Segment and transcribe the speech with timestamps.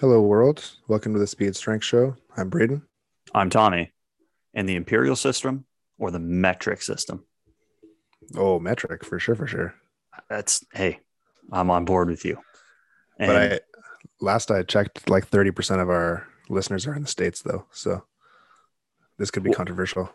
[0.00, 0.76] Hello, world.
[0.88, 2.16] Welcome to the Speed Strength Show.
[2.36, 2.82] I'm Braden.
[3.34, 3.92] I'm Tommy.
[4.54, 5.66] And the imperial system
[5.98, 7.24] or the metric system?
[8.34, 9.74] Oh, metric for sure, for sure.
[10.28, 11.00] That's hey,
[11.52, 12.38] I'm on board with you.
[13.18, 13.60] And but I
[14.20, 17.66] last I checked, like 30% of our listeners are in the States though.
[17.70, 18.04] So
[19.18, 20.10] this could be well, controversial.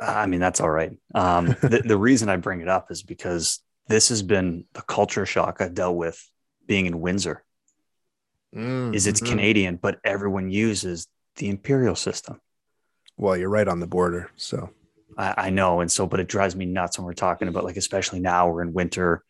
[0.00, 0.92] I mean, that's all right.
[1.14, 5.26] Um, the, the reason I bring it up is because this has been the culture
[5.26, 6.22] shock I've dealt with
[6.66, 7.44] being in Windsor.
[8.54, 9.30] Mm, is it's mm-hmm.
[9.30, 12.40] Canadian, but everyone uses the imperial system.
[13.16, 14.70] Well, you're right on the border, so
[15.16, 17.76] I, I know, and so, but it drives me nuts when we're talking about like,
[17.76, 19.22] especially now we're in winter,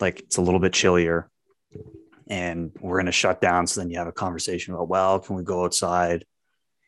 [0.00, 1.28] like it's a little bit chillier,
[2.28, 3.66] and we're in a shutdown.
[3.66, 6.24] So then you have a conversation about, well, can we go outside?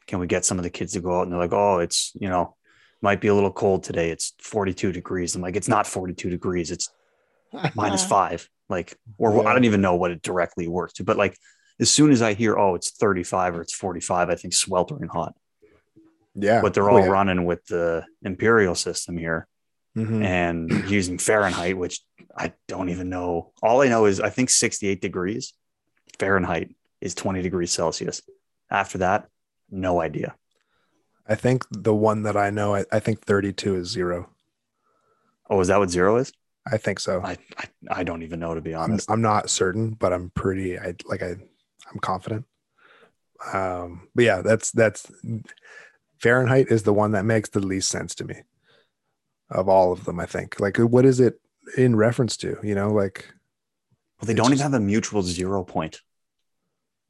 [0.06, 1.22] Can we get some of the kids to go out?
[1.22, 2.56] And they're like, oh, it's you know,
[3.02, 4.10] might be a little cold today.
[4.10, 5.34] It's 42 degrees.
[5.34, 6.70] I'm like, it's not 42 degrees.
[6.70, 6.88] It's
[7.74, 8.48] minus five.
[8.70, 9.48] Like, or yeah.
[9.48, 11.36] I don't even know what it directly works to, but like
[11.80, 15.34] as soon as I hear, oh, it's 35 or it's 45, I think sweltering hot.
[16.34, 16.60] Yeah.
[16.60, 17.06] But they're oh, all yeah.
[17.06, 19.46] running with the imperial system here
[19.96, 20.22] mm-hmm.
[20.22, 22.00] and using Fahrenheit, which
[22.36, 23.52] I don't even know.
[23.62, 25.54] All I know is I think 68 degrees
[26.18, 28.22] Fahrenheit is 20 degrees Celsius.
[28.70, 29.28] After that,
[29.70, 30.34] no idea.
[31.26, 34.30] I think the one that I know, I, I think 32 is zero.
[35.48, 36.32] Oh, is that what zero is?
[36.70, 37.20] I think so.
[37.22, 39.10] I, I, I don't even know to be honest.
[39.10, 41.36] I'm, I'm not certain, but I'm pretty I like I
[41.94, 42.44] I'm confident.
[43.52, 45.10] Um, but yeah, that's that's
[46.18, 48.36] Fahrenheit is the one that makes the least sense to me
[49.50, 50.20] of all of them.
[50.20, 50.60] I think.
[50.60, 51.40] Like, what is it
[51.76, 52.58] in reference to?
[52.62, 53.26] You know, like.
[54.20, 56.00] Well, they don't just, even have a mutual zero point.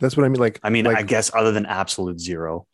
[0.00, 0.40] That's what I mean.
[0.40, 2.66] Like, I mean, like, I guess other than absolute zero,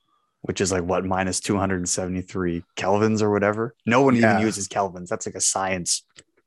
[0.42, 3.75] which is like what minus 273 kelvins or whatever.
[3.86, 4.33] No one yeah.
[4.33, 5.08] even uses kelvins.
[5.08, 6.05] That's like a science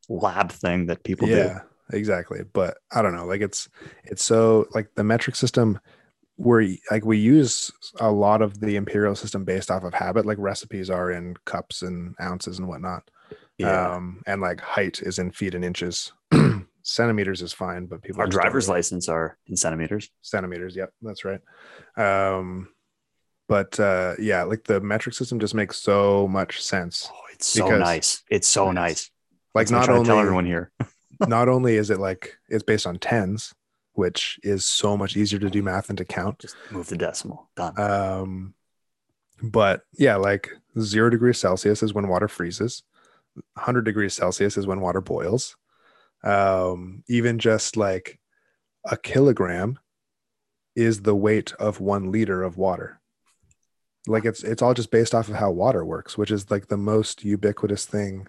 [0.10, 1.60] lab thing that people yeah, do.
[1.92, 2.42] Exactly.
[2.52, 3.26] But I don't know.
[3.26, 3.70] Like it's
[4.04, 5.80] it's so like the metric system
[6.36, 10.26] where like we use a lot of the imperial system based off of habit.
[10.26, 13.10] Like recipes are in cups and ounces and whatnot.
[13.58, 13.96] Yeah.
[13.96, 16.12] Um, and like height is in feet and inches.
[16.84, 20.10] centimeters is fine, but people our driver's license are in centimeters.
[20.22, 21.40] Centimeters, yep, that's right.
[21.96, 22.70] Um,
[23.48, 27.10] but uh, yeah, like the metric system just makes so much sense.
[27.14, 28.24] Oh, it's so nice.
[28.30, 29.12] It's so nice
[29.54, 30.72] like not only tell everyone here
[31.28, 33.54] not only is it like it's based on tens
[33.94, 36.40] which is so much easier to do math and to count.
[36.40, 37.50] Just move the decimal.
[37.56, 37.80] Done.
[37.80, 38.54] Um
[39.42, 42.84] but yeah like zero degrees celsius is when water freezes.
[43.54, 45.56] 100 degrees celsius is when water boils.
[46.24, 48.20] Um even just like
[48.86, 49.80] a kilogram
[50.76, 53.00] is the weight of one liter of water.
[54.08, 56.78] Like it's it's all just based off of how water works which is like the
[56.78, 58.28] most ubiquitous thing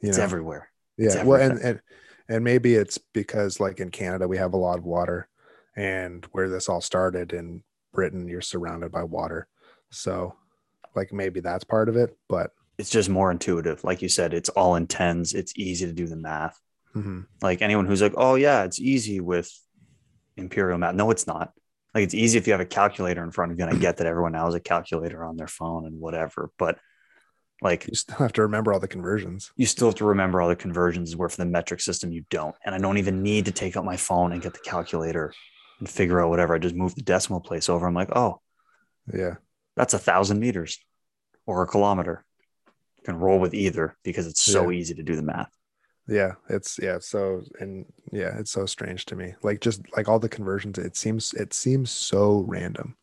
[0.00, 0.24] you it's know?
[0.24, 0.70] everywhere.
[0.96, 1.24] Yeah.
[1.24, 1.80] Well, and, and
[2.28, 5.28] and maybe it's because like in Canada we have a lot of water,
[5.76, 7.62] and where this all started in
[7.92, 9.48] Britain, you're surrounded by water.
[9.90, 10.34] So,
[10.94, 13.84] like maybe that's part of it, but it's just more intuitive.
[13.84, 15.34] Like you said, it's all in tens.
[15.34, 16.58] It's easy to do the math.
[16.94, 17.22] Mm-hmm.
[17.42, 19.50] Like anyone who's like, oh yeah, it's easy with
[20.36, 20.94] imperial math.
[20.94, 21.52] No, it's not.
[21.94, 23.64] Like it's easy if you have a calculator in front of you.
[23.64, 26.78] And I get that everyone now has a calculator on their phone and whatever, but
[27.64, 29.50] like you still have to remember all the conversions.
[29.56, 32.54] You still have to remember all the conversions where for the metric system you don't.
[32.64, 35.32] And I don't even need to take out my phone and get the calculator
[35.80, 36.54] and figure out whatever.
[36.54, 37.86] I just move the decimal place over.
[37.86, 38.40] I'm like, oh,
[39.12, 39.36] yeah,
[39.76, 40.78] that's a thousand meters
[41.46, 42.24] or a kilometer.
[42.98, 44.78] You can roll with either because it's so yeah.
[44.78, 45.50] easy to do the math.
[46.06, 49.34] Yeah, it's yeah, so and yeah, it's so strange to me.
[49.42, 52.96] Like just like all the conversions, it seems it seems so random.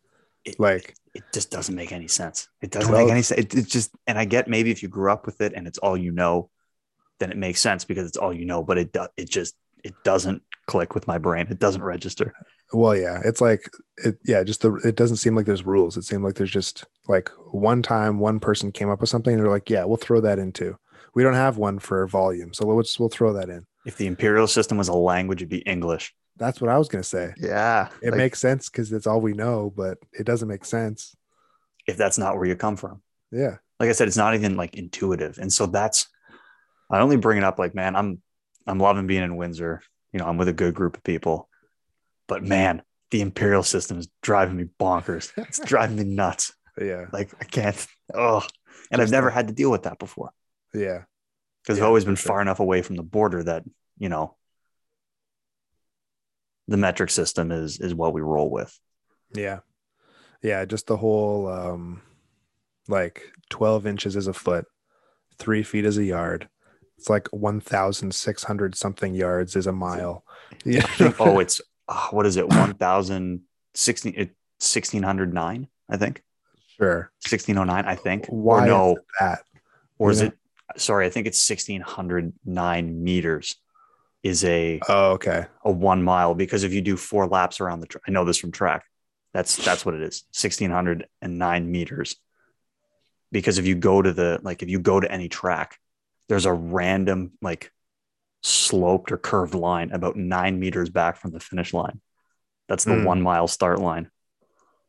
[0.46, 2.48] It, like it just doesn't make any sense.
[2.62, 3.06] It doesn't 12.
[3.06, 3.40] make any sense.
[3.40, 5.78] It, it just, and I get maybe if you grew up with it and it's
[5.78, 6.50] all you know,
[7.20, 8.64] then it makes sense because it's all you know.
[8.64, 11.48] But it it just it doesn't click with my brain.
[11.50, 12.34] It doesn't register.
[12.74, 14.18] Well, yeah, it's like it.
[14.24, 14.74] Yeah, just the.
[14.76, 15.98] It doesn't seem like there's rules.
[15.98, 19.44] It seems like there's just like one time one person came up with something and
[19.44, 20.78] they're like, yeah, we'll throw that into.
[21.14, 23.66] We don't have one for volume, so let's we'll throw that in.
[23.86, 26.14] If the imperial system was a language, it'd be English.
[26.42, 27.36] That's what I was gonna say.
[27.38, 31.16] Yeah, it like, makes sense because it's all we know, but it doesn't make sense
[31.86, 33.04] if that's not where you come from.
[33.32, 36.08] Yeah, like I said, it's not even like intuitive, and so that's.
[36.90, 38.24] I only bring it up like, man, I'm
[38.66, 39.84] I'm loving being in Windsor.
[40.14, 41.48] You know, I'm with a good group of people,
[42.28, 45.32] but man, the imperial system is driving me bonkers.
[45.38, 46.54] It's driving me nuts.
[46.82, 47.88] Yeah, like I can't.
[48.16, 48.42] Oh,
[48.90, 50.32] and Just I've never had to deal with that before.
[50.74, 51.04] Yeah,
[51.62, 52.30] because yeah, I've always been sure.
[52.30, 53.64] far enough away from the border that
[54.00, 54.38] you know
[56.68, 58.78] the metric system is is what we roll with.
[59.34, 59.60] Yeah.
[60.42, 62.02] Yeah, just the whole um
[62.88, 64.66] like 12 inches is a foot,
[65.38, 66.50] 3 feet is a yard.
[66.98, 70.24] It's like 1600 something yards is a mile.
[70.66, 70.86] Yeah.
[71.20, 73.42] oh, it's uh, what is it 1000
[73.74, 76.22] 16 it- 1609 i think
[76.78, 77.10] Sure.
[77.24, 79.40] 1609 i think Why or no is that?
[79.98, 80.34] or is you it
[80.78, 83.56] sorry i think it's 1609 meters
[84.24, 85.46] is a Oh, okay.
[85.66, 88.38] a one mile because if you do four laps around the track i know this
[88.38, 88.84] from track
[89.34, 92.16] that's that's what it is 1609 meters
[93.32, 95.78] because if you go to the like if you go to any track
[96.30, 97.72] there's a random like
[98.44, 102.02] sloped or curved line about nine meters back from the finish line
[102.68, 103.06] that's the Hmm.
[103.06, 104.10] one mile start line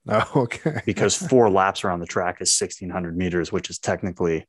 [0.08, 0.82] Oh, okay.
[0.85, 4.46] because four laps around the track is 1600 meters which is technically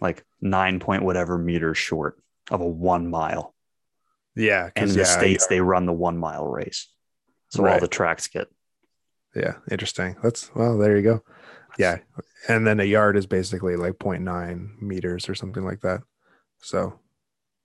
[0.00, 3.54] like nine point whatever meters short of a one mile
[4.40, 6.88] yeah, and in the yeah, states they run the one mile race
[7.50, 8.48] so all the tracks get
[9.34, 10.16] Yeah, interesting.
[10.22, 11.22] That's well, there you go.
[11.78, 11.98] Yeah,
[12.48, 16.00] and then a yard is basically like 0.9 meters or something like that.
[16.58, 16.98] So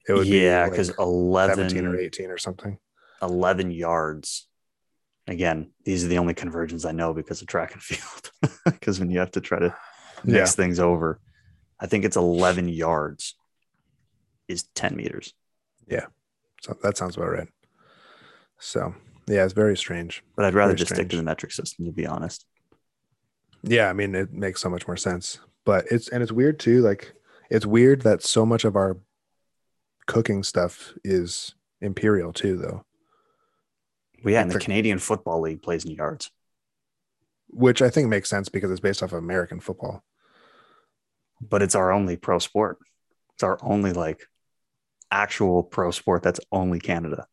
[0.07, 2.78] it would yeah be because like 11, 17 or 18 or something.
[3.21, 4.48] 11 yards
[5.28, 8.31] again these are the only conversions i know because of track and field
[8.66, 9.75] because when you have to try to
[10.24, 11.19] mix things over
[11.80, 13.36] i think it's 11 yards
[14.48, 15.33] is 10 meters
[16.66, 17.48] So that sounds about right.
[18.60, 18.96] So
[19.28, 20.24] yeah, it's very strange.
[20.36, 22.46] but i'd rather Very just stick to the metric system to be honest
[23.64, 25.40] Yeah, I mean it makes so much more sense.
[25.66, 26.82] But it's and it's weird too.
[26.82, 27.14] Like
[27.50, 28.98] it's weird that so much of our
[30.08, 32.86] cooking stuff is imperial too, though.
[34.24, 36.32] well, yeah and the the- canadian football league plays in yards
[37.50, 40.04] Which I think makes sense because it's based off of American football.
[41.42, 42.78] but it's our only pro sport
[43.34, 44.28] it's our only like
[45.16, 47.26] actual pro sport that's only canada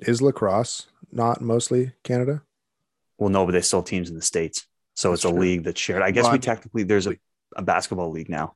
[0.00, 2.42] Is lacrosse not mostly Canada?
[3.18, 5.64] well no but they still have teams in the states so That's it's a league
[5.64, 7.16] that's shared i guess Well, we technically there's a,
[7.56, 8.54] a basketball league now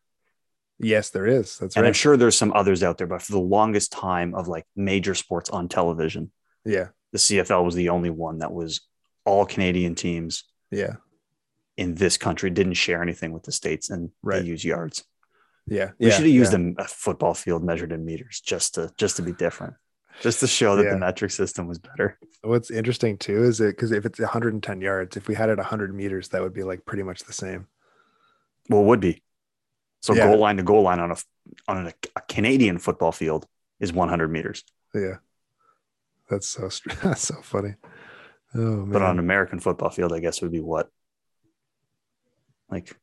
[0.80, 1.56] Yes, there is.
[1.58, 1.88] That's and right.
[1.88, 5.14] I'm sure there's some others out there, but for the longest time of like major
[5.14, 6.32] sports on television,
[6.64, 8.80] yeah, the CFL was the only one that was
[9.24, 10.94] all Canadian teams yeah,
[11.76, 14.42] in this country didn't share anything with the states, and Right.
[14.42, 15.04] they use yards.
[15.66, 15.90] Yeah.
[15.98, 16.70] We yeah, should have used yeah.
[16.78, 19.74] a, a football field measured in meters just to just to be different,
[20.20, 20.90] just to show that Yeah.
[20.90, 22.18] the metric system was better.
[22.42, 25.94] What's interesting too is it because if it's 110 yards, if we had it 100
[25.94, 27.66] meters, that would be like pretty much the same.
[28.68, 29.22] Well, it would be.
[30.00, 31.16] So goal line to goal line on a
[31.66, 33.46] on a, a Canadian football field
[33.80, 34.64] is 100 meters,
[34.94, 35.16] Yeah,
[36.28, 36.68] that's so
[37.02, 37.74] that's so funny.
[38.54, 40.88] Oh man, but on an American football field, I guess would be what,
[42.70, 42.96] like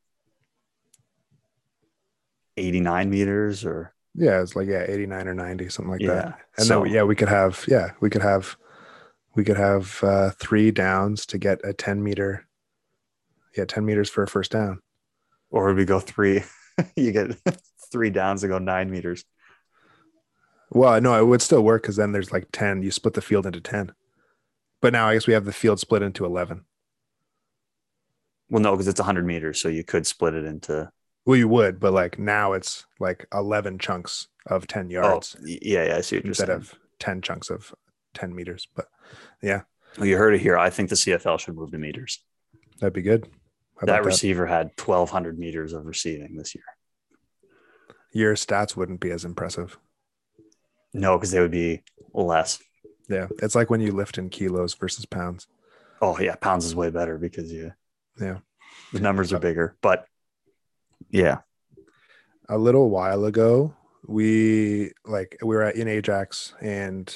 [2.57, 6.13] 89 meters or yeah, it's like yeah, 89 or 90, something like yeah.
[6.13, 6.39] that.
[6.57, 8.57] And so, then yeah, we could have yeah, we could have
[9.35, 12.47] we could have uh, three downs to get a 10 meter.
[13.55, 14.79] Yeah, 10 meters for a first down.
[15.49, 16.43] or we go three?
[16.95, 17.37] you get
[17.91, 19.25] three downs to go nine meters.
[20.69, 22.81] Well, no, it would still work because then there's like 10.
[22.81, 23.93] You split the field into 10.
[24.81, 26.63] But now I guess we have the field split into 11.
[28.49, 30.91] Well, no, because it's 100 meters, so you could split it into.
[31.25, 35.85] Well, you would, but like now it's like 11 chunks of 10 yards Oh, yeah,
[35.87, 35.95] yeah.
[35.97, 36.57] I see what instead saying.
[36.59, 37.73] of 10 chunks of
[38.15, 38.67] 10 meters.
[38.75, 38.87] But
[39.41, 39.61] yeah.
[39.97, 40.57] Well, you heard it here.
[40.57, 42.23] I think the CFL should move to meters.
[42.79, 43.27] that'd be good.
[43.83, 46.63] That receiver had 1,200 meters of receiving this year.
[48.13, 49.77] Your stats wouldn't be as impressive.
[50.93, 51.83] No, because they would be
[52.13, 52.59] less.
[53.09, 53.27] Yeah.
[53.41, 55.47] It's like when you lift in kilos versus pounds.
[56.01, 57.71] Oh yeah, pounds is way better because you
[58.19, 58.39] Yeah.
[58.93, 59.75] the numbers are uh, bigger.
[59.81, 60.05] But
[61.11, 61.39] yeah,
[62.49, 63.73] a little while ago
[64.07, 67.15] we like we were at in ajax and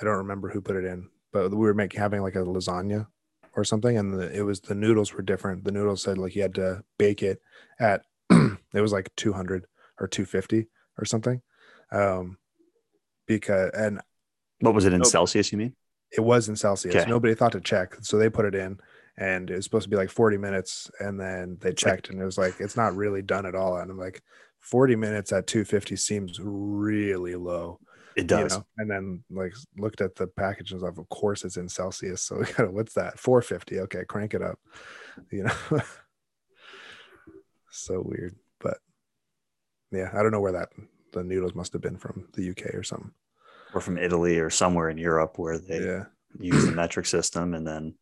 [0.00, 3.06] i don't remember who put it in but we were making having like a lasagna
[3.54, 6.40] or something and the, it was the noodles were different the noodles said like you
[6.40, 7.38] had to bake it
[7.78, 9.66] at it was like 200
[10.00, 10.66] or 250
[10.98, 11.42] or something
[11.92, 12.38] um
[13.26, 14.00] because and
[14.60, 15.08] what was it in Nope.
[15.10, 15.52] Celsius?
[15.52, 15.76] You mean?
[16.12, 17.10] it was in celsius Okay.
[17.10, 18.78] nobody thought to check so they put it in
[19.18, 22.24] and it was supposed to be like 40 minutes and then they checked and it
[22.24, 24.22] was like it's not really done at all and i'm like
[24.60, 27.78] 40 minutes at 250 seems really low
[28.16, 28.56] It you does.
[28.56, 28.66] know?
[28.78, 32.38] and then like looked at the package and was of course it's in celsius so
[32.40, 33.18] we got what's that?
[33.18, 34.58] 450 okay crank it up
[35.30, 35.54] you know?
[37.70, 38.78] So weird but
[39.92, 40.70] yeah i don't know where that
[41.12, 43.12] the noodles must have been from the uk or something.
[43.74, 46.04] Or from Italy or somewhere in Europe where they yeah.
[46.38, 47.94] use the metric system and then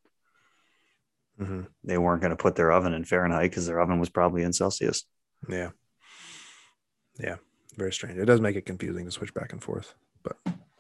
[1.41, 1.67] Mhm.
[1.83, 4.53] they weren't going to put their oven in Fahrenheit because their oven was probably in
[4.53, 5.05] Celsius.
[5.49, 5.71] Yeah.
[7.19, 7.37] Yeah.
[7.77, 8.19] Very strange.
[8.19, 9.95] It does make it confusing to switch back and forth.
[10.23, 10.37] But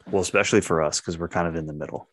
[0.07, 2.09] Well, especially for us because we're kind of in the middle.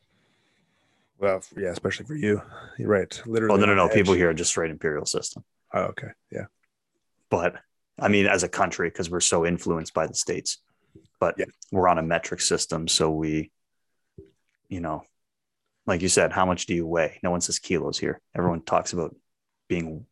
[1.20, 2.42] well, yeah, especially for you.
[2.80, 3.22] You're right.
[3.28, 3.54] Literally.
[3.54, 3.90] Oh no, no, no.
[3.94, 5.44] People here are just straight imperial system.
[5.74, 6.10] Oh, okay.
[6.32, 6.46] Yeah.
[7.30, 7.58] But
[8.00, 10.58] I mean, as a country, because we're so influenced by the states,
[11.20, 11.46] but Yeah.
[11.72, 13.52] we're on a metric system, so we
[14.68, 15.04] you know,
[15.92, 17.20] like you said, how much do you weigh?
[17.22, 18.20] No one says kilos here.
[18.34, 19.14] Everyone talks about
[19.68, 20.06] being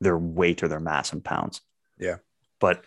[0.00, 1.60] their weight or their mass in pounds.
[1.98, 2.16] Yeah.
[2.58, 2.84] But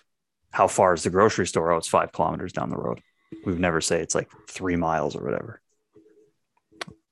[0.52, 1.72] how far is the grocery store?
[1.72, 3.00] Oh, it's five kilometers down the road.
[3.46, 5.62] We've never say it's like three miles or whatever.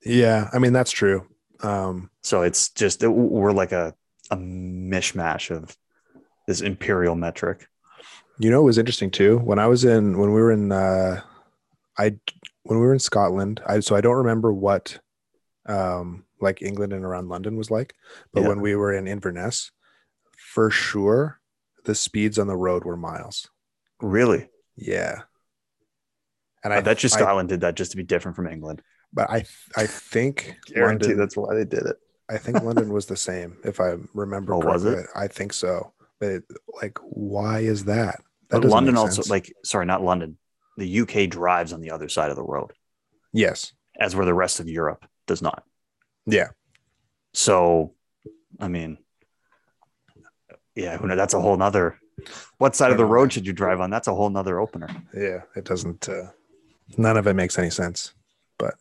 [0.04, 1.28] Yeah, I mean that's true.
[1.62, 3.94] Um, So it's just we're like a
[4.32, 5.76] a mishmash of
[6.48, 7.68] this imperial metric.
[8.40, 9.38] you know, it was interesting too.
[9.40, 11.22] When I was in, when we were in, uh,
[11.98, 12.06] I
[12.64, 15.00] when we were in Scotland, I so I don't remember what,
[15.66, 17.96] um, like England and around London was like,
[18.34, 18.50] but Yeah.
[18.50, 19.72] when we were in Inverness,
[20.38, 21.40] for sure,
[21.86, 23.50] the speeds on the road were miles.
[24.02, 24.50] Really?
[24.76, 25.22] Yeah,
[26.64, 28.82] and I, bet you I- Scotland did that just to be different from England.
[29.14, 29.46] but I
[29.78, 31.96] I think Guarantee London, that's why they did it.
[32.30, 35.04] I think London was the same, if I remember Oh, was correctly.
[35.04, 35.10] it?
[35.16, 35.94] I think so.
[36.20, 36.44] But it,
[36.82, 38.20] like, why is that?
[38.50, 40.38] That But London also like sorry, not London.
[40.78, 42.72] The UK drives on the other side of the road,
[43.32, 45.64] yes, as where the rest of Europe does not.
[46.26, 46.50] yeah,
[47.34, 47.94] So,
[48.60, 48.98] I mean,
[50.76, 51.16] yeah, who know?
[51.16, 52.00] That's a whole nother.
[52.58, 53.90] What side of the I road should you drive on?
[53.90, 54.90] That's a whole nother opener.
[55.14, 55.42] yeah.
[55.56, 56.08] It doesn't.
[56.10, 56.28] Uh,
[56.98, 58.14] none of it makes any sense.
[58.58, 58.76] But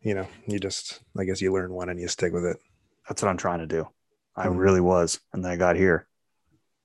[0.00, 2.58] you know, you just, I guess, you learn one and you stick with it.
[3.08, 3.88] That's what I'm trying to do.
[4.34, 4.58] I Mhm.
[4.58, 6.06] really was, and then I got here.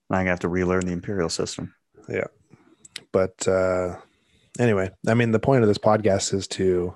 [0.09, 1.73] Now I'm gonna have to relearn the imperial system.
[2.09, 2.27] Yeah,
[3.11, 3.97] but uh,
[4.59, 6.93] anyway, I mean, the point of this podcast is to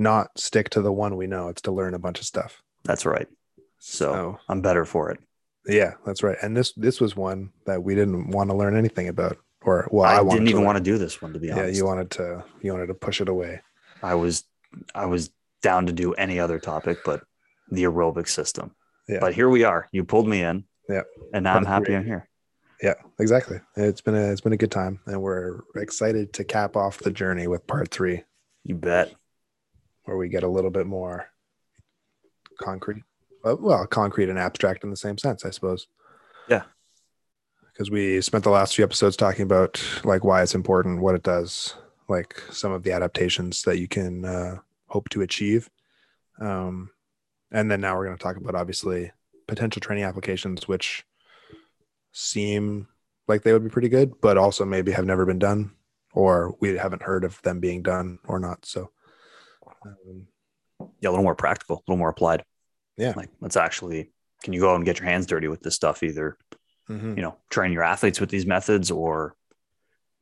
[0.00, 1.48] not stick to the one we know.
[1.48, 2.62] It's to learn a bunch of stuff.
[2.84, 3.28] That's right.
[3.78, 5.20] So So I'm better for it.
[5.66, 6.36] yeah, that's right.
[6.42, 10.04] And this this was one that we didn't want to learn anything about, or well,
[10.04, 10.66] I, I, didn't even learn.
[10.66, 11.72] want to do this one to be honest.
[11.72, 13.60] Yeah, you wanted to you wanted to push it away.
[14.02, 14.44] I was
[14.94, 15.30] I was
[15.62, 17.22] down to do any other topic but
[17.70, 18.74] the aerobic system.
[19.08, 19.18] Yeah.
[19.20, 19.88] But here we are.
[19.92, 20.64] You pulled me in.
[20.88, 21.02] Yeah.
[21.32, 21.94] And now I'm happy.
[21.94, 22.28] I'm here.
[22.82, 23.60] Yeah, exactly.
[23.76, 27.10] It's been a it's been a good time, and we're excited to cap off the
[27.10, 28.24] journey with part three,
[28.64, 29.14] You bet.
[30.04, 31.28] Where we get a little bit more
[32.58, 33.02] concrete.
[33.44, 35.86] Uh, well, concrete and abstract in the same sense, I suppose.
[36.48, 36.62] Yeah.
[37.72, 41.22] Because we spent the last few episodes talking about like why it's important, what it
[41.22, 41.74] does,
[42.08, 44.56] like some of the adaptations that you can uh,
[44.88, 45.70] hope to achieve,
[46.40, 46.90] um,
[47.52, 49.12] and then now we're going to talk about obviously
[49.46, 51.04] potential training applications, which
[52.12, 52.88] seem
[53.28, 55.72] like they would be pretty good, but also maybe have never been done,
[56.12, 58.64] or we haven't heard of them being done or not.
[58.64, 58.90] So,
[59.84, 60.26] um,
[61.00, 62.44] Yeah, a little more practical, a little more applied.
[62.96, 63.12] Yeah.
[63.16, 66.02] Like let's actually can you go out and get your hands dirty with this stuff
[66.02, 66.36] either,
[66.88, 67.16] mhm.
[67.16, 69.34] you know, train your athletes with these methods or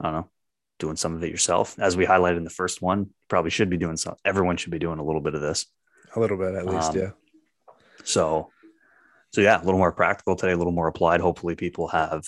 [0.01, 0.31] I don't know,
[0.79, 1.79] doing some of it yourself.
[1.79, 4.79] As we highlighted in the first one, probably should be doing some everyone should be
[4.79, 5.67] doing a little bit of this.
[6.17, 7.11] a little bit at least, Um, yeah.
[8.05, 8.51] So,
[9.33, 11.21] so yeah, a little more practical today, a little more applied.
[11.21, 12.25] Hopefully, people have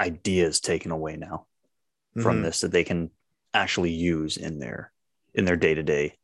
[0.00, 1.46] ideas taken away now
[2.22, 2.42] from Mhm.
[2.44, 3.10] this that they can
[3.52, 4.92] actually use in their
[5.34, 6.16] in their day to day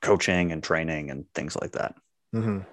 [0.00, 1.94] coaching and training and things like that.
[2.34, 2.66] Mhm.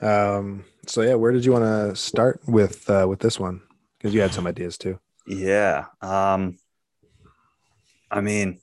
[0.00, 3.62] Um, so yeah, where did you want to start with uh, with this one?
[3.96, 4.98] Because you had some ideas too.
[5.26, 5.86] Yeah.
[6.00, 6.56] Um,
[8.10, 8.60] I mean,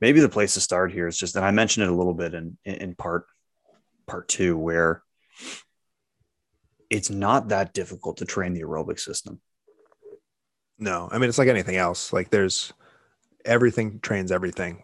[0.00, 2.34] maybe the place to start here is just, and I mentioned it a little bit
[2.34, 3.26] in in part
[4.06, 5.02] part two, where
[6.90, 9.40] it's not that difficult to train the aerobic system.
[10.78, 12.12] No, I mean it's like anything else.
[12.12, 12.72] Like there's
[13.44, 14.82] everything trains everything.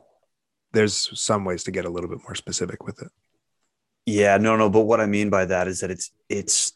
[0.74, 3.08] There's some ways to get a little bit more specific with it.
[4.06, 4.68] Yeah, no, no.
[4.68, 6.72] But what I mean by that is that it's it's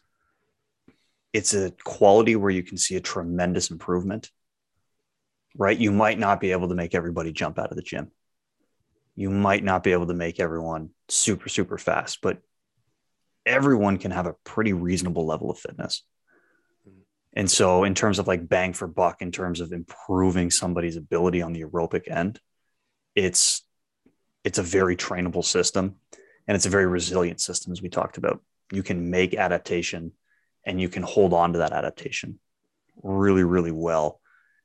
[1.31, 4.31] it's a quality where you can see a tremendous improvement.
[5.55, 5.77] Right?
[5.77, 8.11] You might not be able to make everybody jump out of the gym.
[9.15, 12.39] You might not be able to make everyone super, super fast, but
[13.45, 16.03] everyone can have a pretty reasonable level of fitness.
[17.33, 21.41] And so, in terms of like bang for buck, in terms of improving somebody's ability
[21.41, 22.39] on the aerobic end,
[23.15, 23.63] it's
[24.43, 25.95] it's a very trainable system
[26.47, 28.41] and it's a very resilient system as we talked about.
[28.71, 30.13] You can make adaptation
[30.65, 32.39] and you can hold on to that adaptation
[33.01, 34.19] really really well.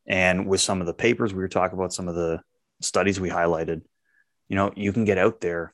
[0.06, 2.40] And with some of the papers we were talking about some of the
[2.80, 3.82] studies we highlighted
[4.48, 5.72] you know you can get out there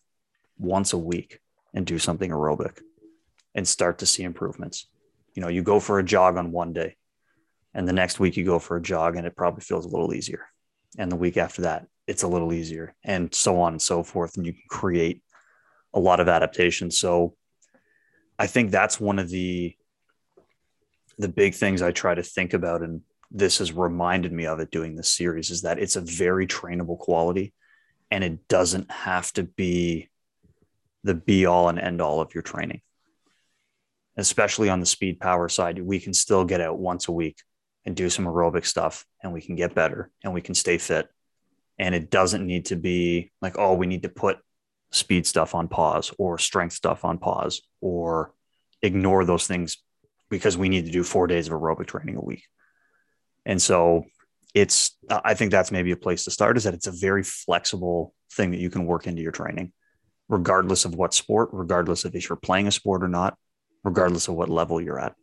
[0.59, 1.41] once a week
[1.75, 2.79] and do something aerobic
[3.55, 4.87] and start to see improvements.
[5.35, 6.97] You know you go for a jog on one day
[7.75, 10.15] and the next week you go for a jog and it probably feels a little
[10.15, 10.47] easier.
[10.99, 14.37] And the week after that it's a little easier and so on and so forth
[14.37, 15.23] and you can create
[15.95, 17.35] a lot of adaptation so
[18.39, 19.75] i think that's one of the
[21.19, 24.71] the big things i try to think about and this has reminded me of it
[24.71, 27.55] doing this series is that it's a very trainable quality
[28.11, 30.09] and it doesn't have to be
[31.05, 32.81] the be all and end all of your training.
[34.17, 37.39] Especially on the speed power side we can still get out once a week
[37.87, 41.09] and do some aerobic stuff and we can get better and we can stay fit
[41.81, 44.37] And it doesn't need to be like, oh, we need to put
[44.91, 48.35] speed stuff on pause or strength stuff on pause or
[48.83, 49.79] ignore those things
[50.29, 52.45] because we need to do four days of aerobic training a week.
[53.47, 54.05] And so
[54.53, 58.13] it's, I think that's maybe a place to start is that it's a very flexible
[58.31, 59.73] thing that you can work into your training,
[60.29, 63.39] regardless of what sport, regardless of if you're playing a sport or not,
[63.85, 65.15] regardless of what level you're at.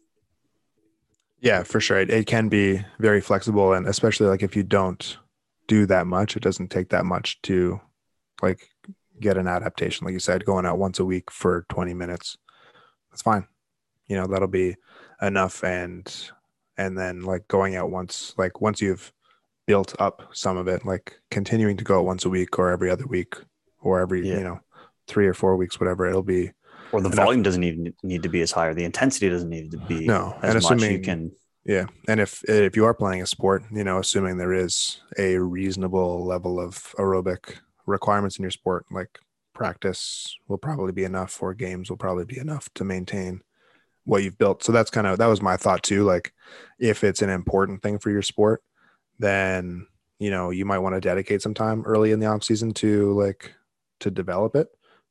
[1.39, 1.99] Yeah, for sure.
[1.99, 3.73] It, it can be very flexible.
[3.73, 5.17] And especially like if you don't
[5.67, 7.79] do that much, it doesn't take that much to
[8.41, 8.69] like
[9.19, 10.05] get an adaptation.
[10.05, 12.37] Like you said, going out once a week for 20 minutes,
[13.11, 13.47] that's fine.
[14.07, 14.75] You know, that'll be
[15.21, 15.63] enough.
[15.63, 16.11] And,
[16.77, 19.11] and then like going out once, like once you've
[19.65, 22.89] built up some of it, like continuing to go out once a week or every
[22.89, 23.35] other week
[23.79, 24.37] or every, yeah.
[24.37, 24.59] you know,
[25.07, 26.51] three or four weeks, whatever, it'll be
[26.91, 27.25] or the enough.
[27.25, 30.05] volume doesn't even need to be as high or the intensity doesn't need to be
[30.05, 31.31] no as and assuming, much you can
[31.67, 35.37] yeah and if if you are playing a sport you know assuming there is a
[35.37, 39.19] reasonable level of aerobic requirements in your sport like
[39.57, 43.41] practice will probably be enough or games will probably be enough to maintain
[44.05, 44.63] what you've built.
[44.63, 46.31] So that's kind of that was my thought too like
[46.79, 48.61] if it's an important thing for your sport
[49.19, 49.87] then
[50.19, 53.19] you know you might want to dedicate some time early in the off season to
[53.19, 53.53] like
[53.99, 54.67] to develop it.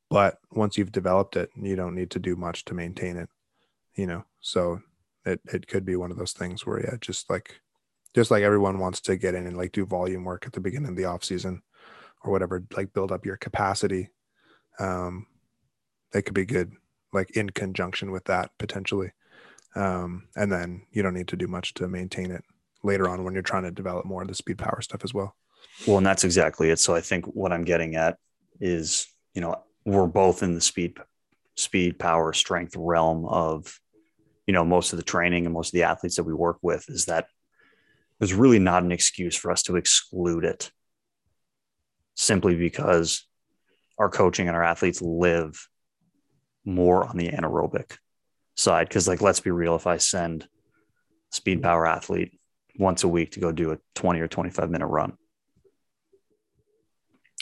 [0.09, 3.29] But once you've developed it you don't need to do much to maintain it
[3.95, 4.23] you know?
[4.39, 4.81] So
[5.27, 7.59] it, it could be one of those things where yeah just like
[8.15, 10.89] just like everyone wants to get in and like do volume work at the beginning
[10.89, 11.61] of the off season
[12.23, 14.09] or whatever like build up your capacity
[14.79, 15.27] um
[16.13, 16.71] it could be good
[17.13, 19.11] like in conjunction with that potentially
[19.75, 22.43] um and then you don't need to do much to maintain it
[22.83, 25.35] later on when you're trying to develop more of the speed power stuff as well.
[25.85, 26.79] Well and that's exactly it.
[26.79, 28.17] So i think what i'm getting at
[28.59, 30.97] is you know we're both in the speed
[31.55, 33.79] speed power strength realm of
[34.47, 36.89] you know most of the training and most of the athletes that we work with
[36.89, 37.27] is that
[38.17, 40.71] there's really not an excuse for us to exclude it
[42.15, 43.27] simply because
[43.99, 45.67] our coaching and our athletes live
[46.65, 47.97] more on the anaerobic
[48.55, 50.47] side because like let's be real if i send
[51.29, 52.39] speed power athlete
[52.79, 55.13] once a week to go do a 20 or 25 minute run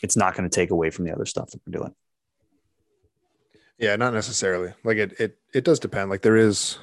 [0.04, 1.96] it's not going to take away from the other stuff that we're doing
[3.78, 4.74] yeah, not necessarily.
[4.84, 6.10] Like it it it does depend.
[6.10, 6.78] Like there is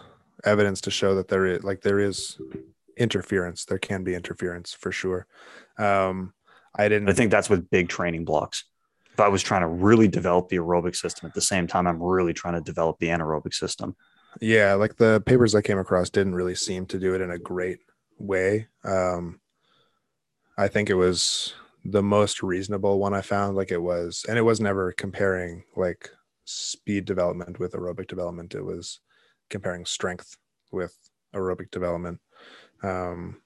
[0.45, 2.39] evidence to show that there is like there is
[2.97, 3.65] interference.
[3.65, 5.27] There can be interference for sure.
[5.79, 6.33] Um
[6.75, 8.65] I didn't I think that's with big training blocks.
[9.13, 12.03] If I was trying to really develop the aerobic system at the same time I'm
[12.03, 13.97] really trying to develop the anaerobic system.
[14.41, 17.39] Yeah, like the papers I came across didn't really seem to do it in a
[17.39, 17.81] great
[18.19, 18.69] way.
[18.85, 19.41] Um
[20.59, 23.57] I think it was the most reasonable one I found.
[23.57, 26.11] Like it was, and it was never comparing like
[26.45, 28.55] speed development with aerobic development.
[28.55, 29.01] It was
[29.53, 30.37] comparing strength
[30.73, 30.97] with
[31.35, 32.21] aerobic development.
[32.83, 33.41] Um,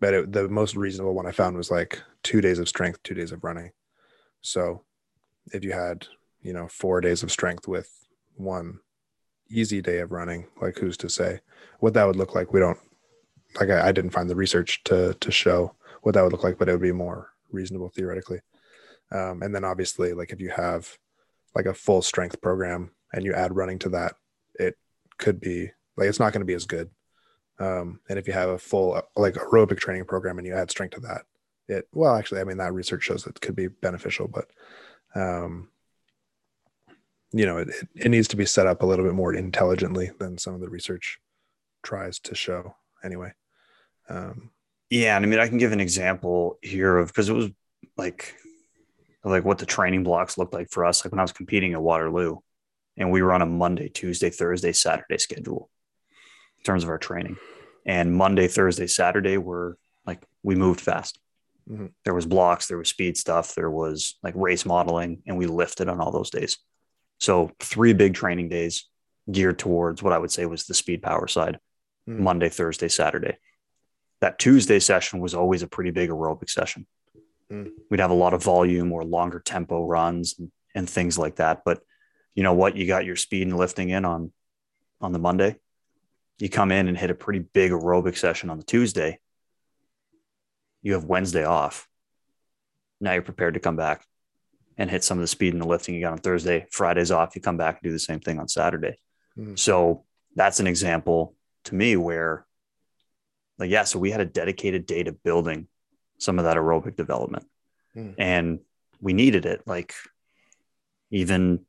[0.00, 3.14] but it, the most reasonable one I found was like two days of strength, two
[3.14, 3.70] days of running.
[4.40, 4.82] So
[5.52, 6.06] if you had,
[6.42, 7.90] you know, four days of strength with
[8.36, 8.80] one
[9.50, 11.40] easy day of running, like who's to say
[11.80, 12.52] what that would look like?
[12.52, 12.78] We don't
[13.60, 16.58] like I, I didn't find the research to to show what that would look like,
[16.58, 18.40] but it would be more reasonable theoretically.
[19.12, 20.98] Um, and then obviously, like if you have
[21.54, 24.14] like a full strength program and you add running to that,
[24.58, 24.76] it
[25.18, 26.90] could be like it's not going to be as good.
[27.58, 30.94] Um, and if you have a full like aerobic training program and you add strength
[30.94, 31.22] to that,
[31.68, 34.46] it well actually I mean that research shows it could be beneficial, but
[35.14, 35.68] um,
[37.32, 40.38] you know it, it needs to be set up a little bit more intelligently than
[40.38, 41.18] some of the research
[41.82, 42.74] tries to show
[43.04, 43.32] anyway.
[44.08, 44.50] Um,
[44.90, 47.50] yeah, and I mean I can give an example here of because it was
[47.96, 48.34] like
[49.24, 51.04] like what the training blocks looked like for us.
[51.04, 52.38] Like when I was competing at Waterloo,
[52.96, 55.70] and we were on a Monday, Tuesday, Thursday, Saturday schedule
[56.58, 57.36] in terms of our training.
[57.86, 59.76] And Monday, Thursday, Saturday were
[60.06, 61.18] like we moved fast.
[61.70, 61.86] Mm-hmm.
[62.04, 65.88] There was blocks, there was speed stuff, there was like race modeling, and we lifted
[65.88, 66.58] on all those days.
[67.20, 68.88] So three big training days
[69.30, 71.58] geared towards what I would say was the speed power side.
[72.08, 72.22] Mm-hmm.
[72.22, 73.38] Monday, Thursday, Saturday.
[74.20, 76.86] That Tuesday session was always a pretty big aerobic session.
[77.50, 77.70] Mm.
[77.90, 81.62] We'd have a lot of volume or longer tempo runs and, and things like that.
[81.64, 81.80] But
[82.34, 82.76] you know what?
[82.76, 84.32] You got your speed and lifting in on
[85.00, 85.56] on the Monday.
[86.38, 89.18] You come in and hit a pretty big aerobic session on the Tuesday.
[90.82, 91.88] You have Wednesday off.
[93.00, 94.04] Now you're prepared to come back
[94.76, 96.66] and hit some of the speed and the lifting you got on Thursday.
[96.70, 97.36] Friday's off.
[97.36, 98.98] You come back and do the same thing on Saturday.
[99.38, 99.58] Mm.
[99.58, 102.46] So that's an example to me where,
[103.58, 105.68] like, yeah, so we had a dedicated day to building
[106.18, 107.46] some of that aerobic development.
[107.96, 108.14] Mm.
[108.18, 108.58] And
[109.00, 109.62] we needed it.
[109.66, 109.94] Like,
[111.10, 111.64] even,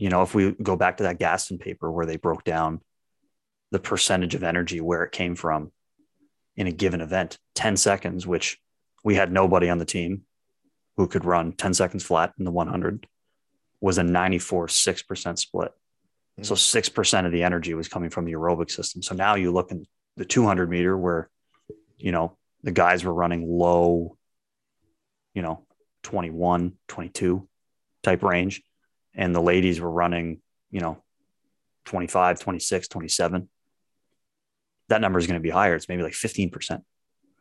[0.00, 2.80] you know, if we go back to that Gastin paper where they broke down
[3.70, 5.72] the percentage of energy where it came from
[6.56, 8.58] in a given event, 10 seconds, which
[9.04, 10.22] we had nobody on the team
[10.96, 13.06] who could run 10 seconds flat in the 100
[13.82, 15.72] was a 94 6% split.
[16.36, 16.42] Hmm.
[16.44, 19.02] So 6% of the energy was coming from the aerobic system.
[19.02, 19.86] So now you look in
[20.16, 21.28] the 200 meter where,
[21.98, 24.16] you know, the guys were running low,
[25.34, 25.66] you know,
[26.04, 27.46] 21, 22
[28.02, 28.62] type range.
[29.14, 31.02] And the ladies were running, you know,
[31.86, 33.48] 25, 26, 27.
[34.88, 35.74] That number is going to be higher.
[35.74, 36.82] It's maybe like 15%.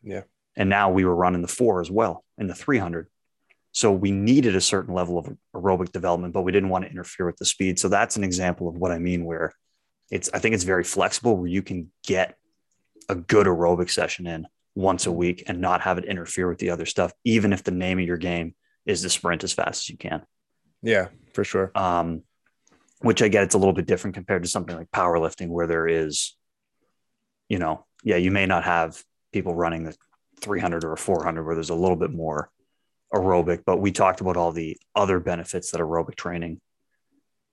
[0.03, 0.21] Yeah.
[0.55, 3.07] And now we were running the four as well in the 300.
[3.71, 7.25] So we needed a certain level of aerobic development, but we didn't want to interfere
[7.25, 7.79] with the speed.
[7.79, 9.53] So that's an example of what I mean, where
[10.09, 12.35] it's, I think it's very flexible where you can get
[13.07, 16.71] a good aerobic session in once a week and not have it interfere with the
[16.71, 18.55] other stuff, even if the name of your game
[18.85, 20.23] is to sprint as fast as you can.
[20.81, 21.71] Yeah, for sure.
[21.73, 22.23] Um,
[23.01, 25.87] which I get it's a little bit different compared to something like powerlifting, where there
[25.87, 26.35] is,
[27.47, 29.95] you know, yeah, you may not have people running the
[30.41, 32.49] 300 or 400 where there's a little bit more
[33.13, 36.59] aerobic, but we talked about all the other benefits that aerobic training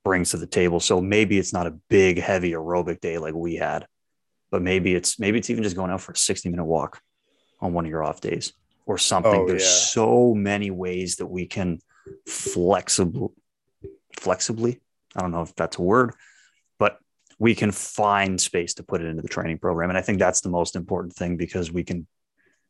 [0.04, 0.80] brings to the table.
[0.80, 3.86] So maybe it's not a big, heavy aerobic day like we had,
[4.50, 7.00] but maybe it's maybe it's even just going out for a 60 minute walk
[7.60, 8.52] on one of your off days
[8.84, 9.42] or something.
[9.42, 9.68] Oh, There's yeah.
[9.68, 11.78] so many ways that we can
[12.26, 13.32] flexible
[14.16, 14.80] flexibly.
[15.14, 16.12] I don't know if that's a word,
[16.78, 16.98] but
[17.38, 19.90] we can find space to put it into the training program.
[19.90, 22.06] And I think that's the most important thing because we can,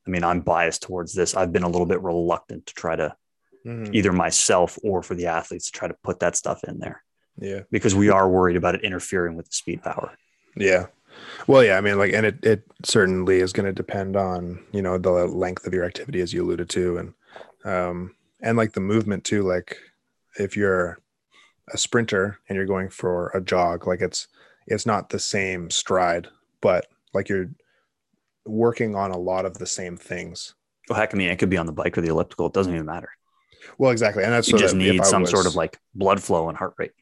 [0.06, 1.34] I mean, I'm biased towards this.
[1.34, 3.16] I've been a little bit reluctant to try to
[3.64, 3.92] Mhm.
[3.92, 7.02] either myself or for the athletes to try to put that stuff in there
[7.36, 7.62] Yeah.
[7.70, 10.12] because we are worried about it interfering with the speed power.
[10.54, 10.86] Yeah.
[11.48, 14.82] Well, yeah, I mean, like, and it, it certainly is going to depend on, you
[14.82, 17.14] know, the length of your activity, as you alluded to, and,
[17.64, 19.42] um, and like the movement too.
[19.42, 19.78] Like,
[20.38, 20.98] if you're
[21.72, 24.28] a sprinter and you're going for a jog, like it's,
[24.66, 26.28] it's not the same stride,
[26.60, 27.50] but like you're
[28.44, 30.54] working on a lot of the same things.
[30.88, 32.46] Well, heck, I mean, it could be on the bike or the elliptical.
[32.46, 33.10] It doesn't even matter.
[33.78, 34.22] Well, exactly.
[34.22, 36.74] And that's You so just that need some sort of like blood flow and heart
[36.78, 36.92] rate.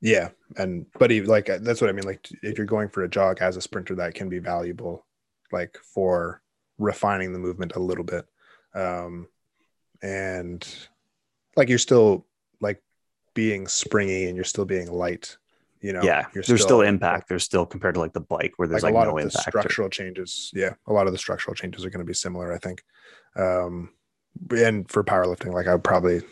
[0.00, 2.04] Yeah, and but even like uh, that's what I mean.
[2.04, 5.06] Like if you're going for a jog as a sprinter, that can be valuable,
[5.50, 6.42] like for
[6.76, 8.26] refining the movement a little bit,
[8.74, 9.28] um,
[10.02, 10.62] and
[11.56, 12.26] like you're still
[12.60, 12.82] like
[13.34, 15.36] being springy and you're still being light.
[15.80, 17.28] You know, yeah, you're there's still, impact.
[17.28, 19.24] There's still compared to like the bike where there's like, like, a lot no of
[19.24, 19.48] the impact.
[19.48, 20.50] or- structural changes.
[20.54, 22.54] Yeah, a lot of the structural changes are going to be similar.
[22.54, 22.82] I think,
[23.36, 23.90] um,
[24.50, 26.22] and for powerlifting, like I would probably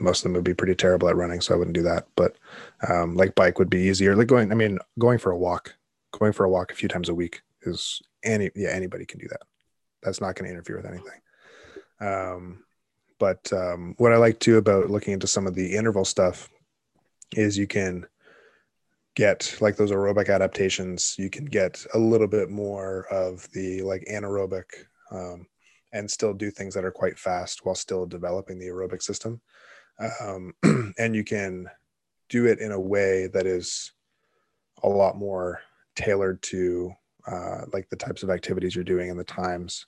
[0.00, 2.06] most of them would be pretty terrible at running, so I wouldn't do that.
[2.16, 2.36] But
[2.88, 4.14] um, like bike would be easier.
[4.14, 5.74] Like going, I mean, going for a walk,
[6.12, 9.28] going for a walk a few times a week is any yeah anybody can do
[9.28, 9.42] that.
[10.02, 11.20] That's not going to interfere with anything.
[12.00, 12.64] Um,
[13.18, 16.48] but um, what I like too about looking into some of the interval stuff
[17.32, 18.06] is you can
[19.14, 21.16] get like those aerobic adaptations.
[21.18, 24.64] You can get a little bit more of the like anaerobic
[25.10, 25.46] um,
[25.92, 29.40] and still do things that are quite fast while still developing the aerobic system.
[30.20, 30.54] Um,
[30.98, 31.68] and you can
[32.28, 33.92] do it in a way that is
[34.82, 35.60] a lot more
[35.96, 36.92] tailored to
[37.26, 39.86] uh, like the types of activities you're doing and the times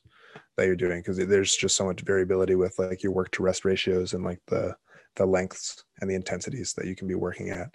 [0.56, 3.64] that you're doing because there's just so much variability with like your work to rest
[3.64, 4.74] ratios and like the
[5.16, 7.74] the lengths and the intensities that you can be working at.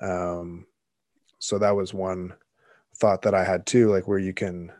[0.00, 0.66] Um,
[1.38, 2.32] so that was one
[2.96, 4.72] thought that i had too like where you can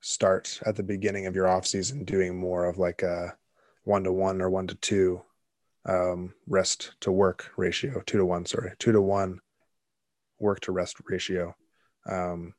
[0.00, 3.36] start at the beginning of your off season doing more of like a
[3.84, 5.20] one to one or one to two
[5.84, 9.40] um, rest to work ratio two to one sorry two to one
[10.38, 11.54] work to rest ratio
[12.08, 12.54] um,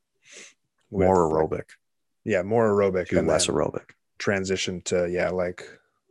[0.89, 1.63] with, more aerobic,
[2.30, 3.89] yeah more aerobic and less aerobic.
[4.20, 5.68] transition to yeah like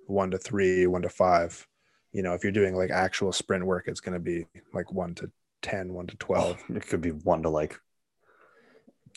[0.08, 1.64] one to three one to five
[2.12, 5.14] you know if you're doing like actual sprint work it's going to be like one
[5.14, 5.30] to
[5.62, 7.78] 10 one to 12 It could be one to like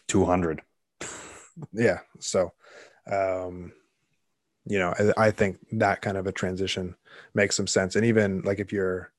[0.09, 0.61] 200.
[1.73, 2.51] yeah so
[3.11, 3.73] um
[4.67, 6.95] you know I, I think that kind of a transition
[7.33, 9.11] makes some sense and even like if you're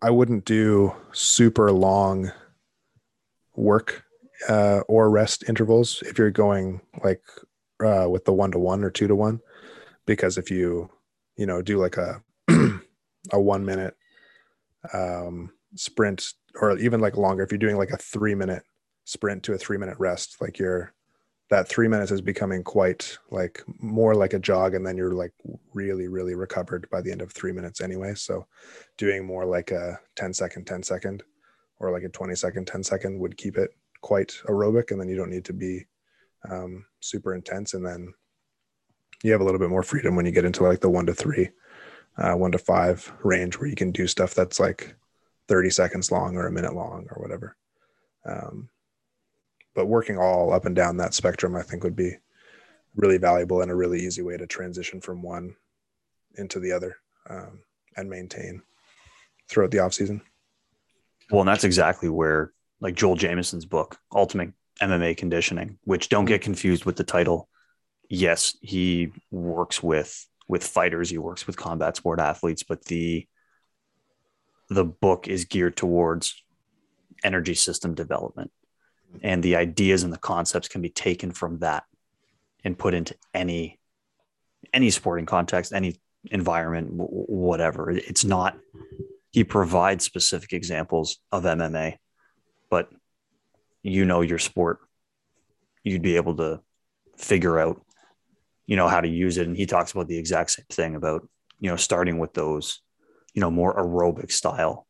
[0.00, 2.30] i wouldn't do super long
[3.56, 4.04] work
[4.48, 7.22] uh or rest intervals if you're going like
[7.84, 9.40] uh with the one to one or two to one
[10.06, 10.90] because if you
[11.36, 12.22] you know do like a
[13.32, 13.96] a one minute
[14.92, 18.62] um sprint or even like longer if you're doing like a three minute
[19.04, 20.92] sprint to a three minute rest like you're
[21.52, 25.34] that three minutes is becoming quite like more like a jog and then you're like
[25.74, 28.14] really really recovered by the end of three minutes anyway.
[28.14, 28.46] So
[28.96, 31.22] doing more like a 10 second 10 second
[31.78, 35.16] or like a 20 second 10 second would keep it quite aerobic and then you
[35.16, 35.86] don't need to be
[36.50, 38.12] um, super intense and then
[39.22, 41.14] you have a little bit more freedom when you get into like the one to
[41.14, 41.48] three
[42.18, 44.94] uh, one to five range where you can do stuff that's like
[45.48, 47.56] 30 seconds long or a minute long or whatever
[48.26, 48.68] um,
[49.74, 52.12] but working all up and down that spectrum i think would be
[52.96, 55.54] really valuable and a really easy way to transition from one
[56.36, 56.96] into the other
[57.30, 57.60] um,
[57.96, 58.62] and maintain
[59.48, 60.20] throughout the off season.
[61.30, 66.42] Well, and that's exactly where like Joel Jamieson's book, Ultimate MMA Conditioning, which don't get
[66.42, 67.48] confused with the title.
[68.10, 73.26] Yes, he works with with fighters, he works with combat sport athletes, but the
[74.68, 76.42] the book is geared towards
[77.24, 78.50] energy system development.
[79.22, 81.84] And the ideas and the concepts can be taken from that
[82.64, 83.78] and put into any
[84.74, 87.90] any sporting context, any environment, whatever.
[87.90, 88.58] It's not.
[89.30, 91.96] He provides specific examples of MMA,
[92.72, 92.88] but
[93.82, 94.78] you know your sport,
[95.84, 96.62] you'd be able to
[97.18, 97.84] figure out,
[98.64, 99.46] you know, how to use it.
[99.46, 101.28] And he talks about the exact same thing about
[101.60, 102.80] you know starting with those,
[103.34, 104.86] you know, more aerobic style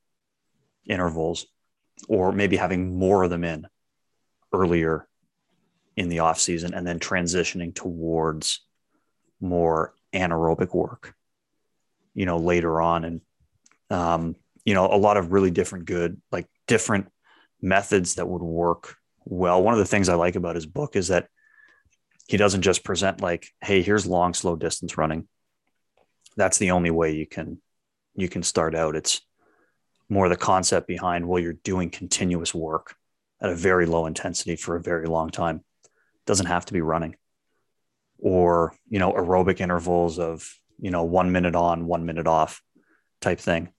[0.87, 1.45] intervals,
[2.09, 3.67] or maybe having more of them in
[4.53, 5.09] earlier
[5.97, 8.65] in the off season and then transitioning towards
[9.41, 11.15] more anaerobic work
[12.15, 13.21] you know later on and
[13.91, 17.09] um, you know a lot of really different good like different
[17.63, 19.63] methods that would work well.
[19.63, 21.29] One of the things i like about his book is that
[22.27, 25.29] he doesn't just present like hey here's long slow distance running.
[26.37, 27.61] That's the only way you can
[28.15, 28.97] you can start out.
[28.97, 29.21] It's
[30.09, 32.97] more the concept behind well you're doing continuous work
[33.41, 35.65] at a very low intensity for a very long time.
[36.27, 37.17] Doesn't have to be running.
[38.19, 42.61] Or you know aerobic intervals of you know one minute on one minute off
[43.21, 43.73] type thing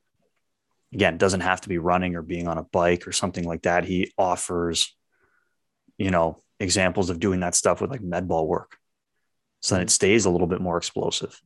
[0.93, 3.85] again doesn't have to be running or being on a bike or something like that
[3.85, 4.95] he offers
[5.97, 8.77] you know examples of doing that stuff with like med ball work
[9.61, 9.91] so then it mm-hmm.
[9.91, 11.41] stays a little bit more explosive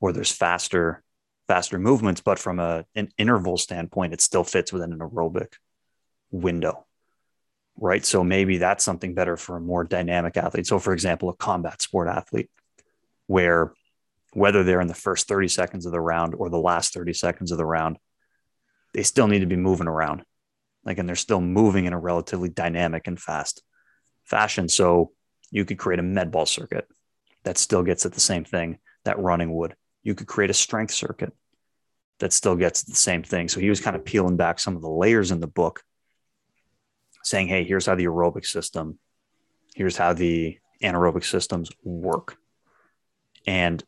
[0.00, 1.02] or there's faster
[1.48, 5.54] faster movements but from a, an interval standpoint it still fits within an aerobic
[6.30, 6.86] window
[7.76, 8.04] right?
[8.04, 10.66] So maybe that's something better for a more dynamic athlete.
[10.66, 12.50] So, for example, a combat sport athlete,
[13.26, 13.72] where
[14.32, 17.52] whether they're in the first 30 seconds of the round or the last 30 seconds
[17.52, 17.98] of the round,
[18.94, 20.22] they still need to be moving around.
[20.84, 23.62] Like, and they're still moving in a relatively dynamic and fast
[24.24, 24.68] fashion.
[24.68, 25.12] So,
[25.50, 26.86] you could create a med ball circuit
[27.44, 29.74] that still gets at the same thing that running would.
[30.02, 31.32] You could create a strength circuit
[32.18, 33.48] that still gets the same thing.
[33.48, 35.82] So, he was kind of peeling back some of the layers in the book
[37.22, 38.98] saying, hey, here's how the aerobic system,
[39.74, 42.36] here's how the anaerobic systems work.
[43.46, 43.82] And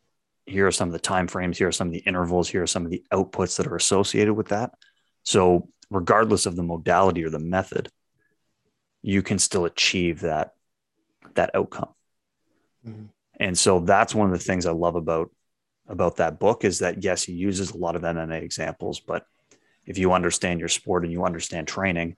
[0.45, 2.67] here are some of the time frames, here are some of the intervals, here are
[2.67, 4.71] some of the outputs that are associated with that.
[5.25, 7.89] So, regardless of the modality or the method,
[9.01, 10.53] you can still achieve that
[11.35, 11.89] that outcome.
[12.87, 13.05] Mm-hmm.
[13.39, 15.31] And so that's one of the things I love about
[15.87, 19.25] about that book is that yes, he uses a lot of MMA examples, but
[19.85, 22.15] if you understand your sport and you understand training,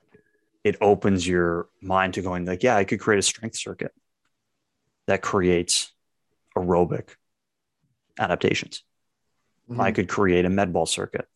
[0.63, 3.91] it opens your mind to going like, yeah, I could create a strength circuit
[5.08, 5.91] that creates
[6.56, 7.10] aerobic
[8.20, 8.84] adaptations.
[9.70, 9.82] Mm-hmm.
[9.82, 11.28] I could create a med ball circuit.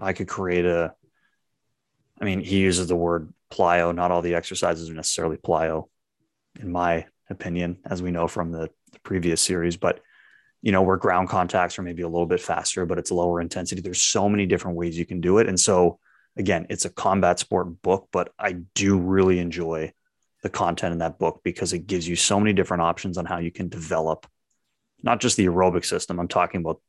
[0.00, 0.94] I could create a,
[2.20, 3.94] I mean, he uses the word plyo.
[3.94, 5.88] Not all the exercises are necessarily plyo,
[6.60, 10.00] in my opinion, as we know from the, the previous series, but
[10.60, 13.80] you know, where ground contacts are maybe a little bit faster, but it's lower intensity.
[13.80, 15.48] There's so many different ways you can do it.
[15.48, 16.00] And so
[16.36, 19.92] again, it's a combat sport book, but I do really enjoy
[20.42, 23.38] the content in that book because it gives you so many different options on how
[23.38, 24.26] you can develop
[25.02, 26.18] not just the aerobic system.
[26.18, 26.80] I'm talking about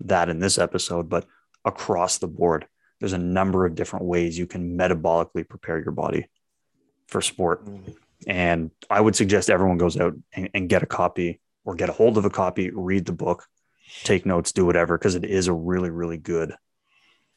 [0.00, 1.26] that in this episode, but
[1.64, 2.66] across the board.
[3.00, 6.28] There's a number of different ways you can metabolically prepare your body
[7.08, 7.66] for sport.
[8.26, 11.92] And I would suggest everyone goes out and, and get a copy or get a
[11.92, 13.44] hold of a copy, read the book,
[14.04, 16.54] take notes, do whatever, because it is a really, really good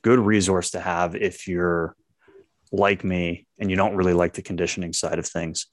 [0.08, 1.96] good resource to have if you're
[2.72, 5.68] like me and you don't really like the conditioning side of things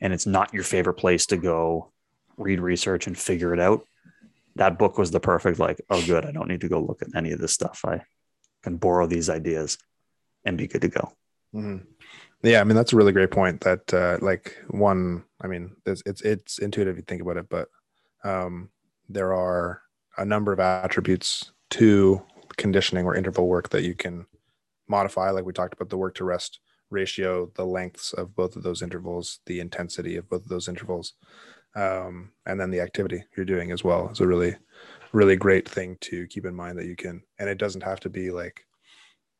[0.00, 1.92] and it's not your favorite place to go
[2.36, 3.84] read research and figure it out
[4.56, 7.08] that book was the perfect like oh good i don't need to go look at
[7.16, 7.80] any of this stuff.
[7.84, 8.02] I
[8.62, 9.78] can borrow these ideas
[10.44, 11.12] and be good to go.
[11.54, 11.84] Mm-hmm.
[12.42, 16.02] yeah i mean that's a really great point that uh, like one i mean it's,
[16.04, 17.68] it's it's intuitive if you think about it but
[18.24, 18.70] um,
[19.08, 19.82] there are
[20.16, 22.22] a number of attributes to
[22.56, 24.26] conditioning or interval work that you can
[24.88, 25.30] modify.
[25.30, 28.82] Like we talked about the work to rest ratio the lengths of both of those
[28.82, 31.14] intervals the intensity of both of those intervals
[31.74, 34.56] um, and then the activity you're doing as well is a really
[35.12, 38.10] really great thing to keep in mind that you can and it doesn't have to
[38.10, 38.66] be like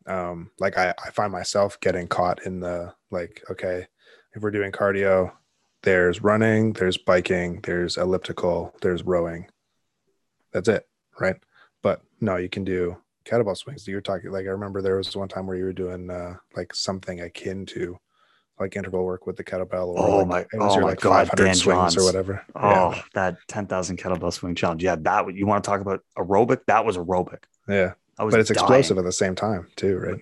[0.06, 3.86] um like I, I find myself getting caught in the like okay
[4.34, 5.32] if we're doing cardio
[5.82, 9.48] there's running there's biking there's elliptical there's rowing
[10.52, 10.86] that's it
[11.18, 11.36] right
[11.82, 13.86] but no you can do kettlebell swings.
[13.86, 16.74] You're talking like I remember there was one time where you were doing uh, like
[16.74, 17.98] something akin to
[18.58, 21.44] like interval work with the kettlebell or Oh like, my- oh my like God, 500
[21.44, 21.96] Dan swings Johns.
[21.98, 22.44] or whatever.
[22.54, 24.82] Oh, that 10,000 kettlebell swing challenge.
[24.82, 26.60] Yeah, that you want to talk about aerobic?
[26.66, 27.38] That was aerobic.
[27.68, 27.74] Yeah.
[27.74, 27.92] yeah.
[28.18, 28.58] I was But it's dying.
[28.64, 30.20] explosive at the same time too, right?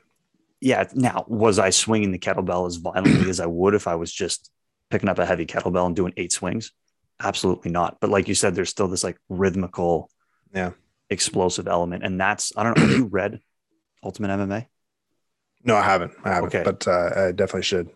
[0.60, 0.84] Yeah.
[0.94, 4.50] Now, was I swinging the kettlebell as violently as I would if I was just
[4.90, 6.72] picking up a heavy kettlebell and doing eight swings?
[7.20, 7.98] Absolutely not.
[8.00, 10.08] But like you said, there's still this like rhythmical,
[10.54, 10.70] Yeah.
[11.10, 12.02] explosive element.
[12.02, 13.40] And that's, I don't know, have you read
[14.02, 14.66] Ultimate MMA?
[15.64, 16.12] No, I haven't.
[16.24, 16.48] I haven't.
[16.54, 16.62] Okay.
[16.64, 17.90] But uh, I definitely should.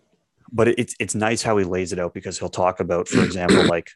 [0.51, 3.63] But it's it's nice how he lays it out because he'll talk about, for example,
[3.67, 3.91] like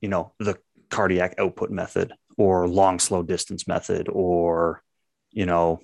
[0.00, 0.58] you know the
[0.90, 4.82] cardiac output method or long slow distance method or
[5.32, 5.80] you know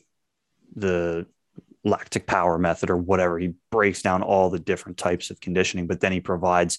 [0.77, 1.27] the
[1.85, 3.39] lactic power method or whatever.
[3.39, 6.79] He breaks down all the different types of conditioning, but then he provides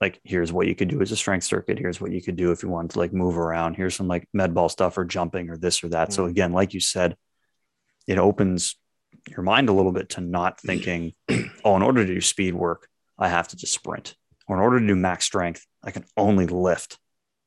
[0.00, 1.78] like here's what you could do as a strength circuit.
[1.78, 3.74] Here's what you could do if you wanted to like move around.
[3.74, 6.12] Here's some like med ball stuff or jumping or this or that.
[6.12, 6.30] So Mhm.
[6.30, 7.16] again, like you said,
[8.06, 8.76] it opens
[9.28, 11.12] your mind a little bit to not thinking,
[11.64, 14.14] oh, in order to do speed work, I have to just sprint.
[14.48, 16.98] Or in order to do max strength, I can only lift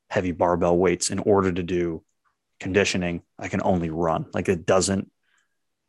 [0.10, 1.10] heavy barbell weights.
[1.10, 2.04] In order to do
[2.60, 4.28] conditioning, I can only run.
[4.34, 5.12] Like it doesn't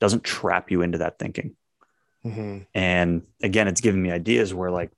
[0.00, 1.56] doesn't trap you into that thinking.
[2.24, 2.58] Mm-hmm.
[2.74, 4.90] And again, it's giving me ideas where, like,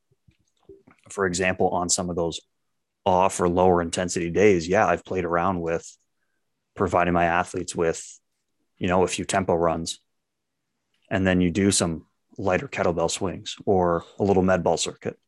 [1.10, 2.40] for example, on some of those
[3.04, 5.86] off or lower intensity days, yeah, I've played around with
[6.74, 8.04] providing my athletes with,
[8.78, 10.00] you know, a few tempo runs.
[11.10, 15.18] And then you do some lighter kettlebell swings or a little med ball circuit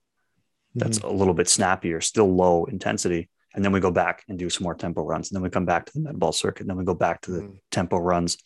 [0.74, 1.08] that's Mm-hmm.
[1.08, 3.28] a little bit snappier, still low intensity.
[3.54, 5.30] And then we go back and do some more tempo runs.
[5.30, 6.60] And then we come back to the med ball circuit.
[6.60, 7.58] And then we go back to the Mhm.
[7.72, 8.38] tempo runs.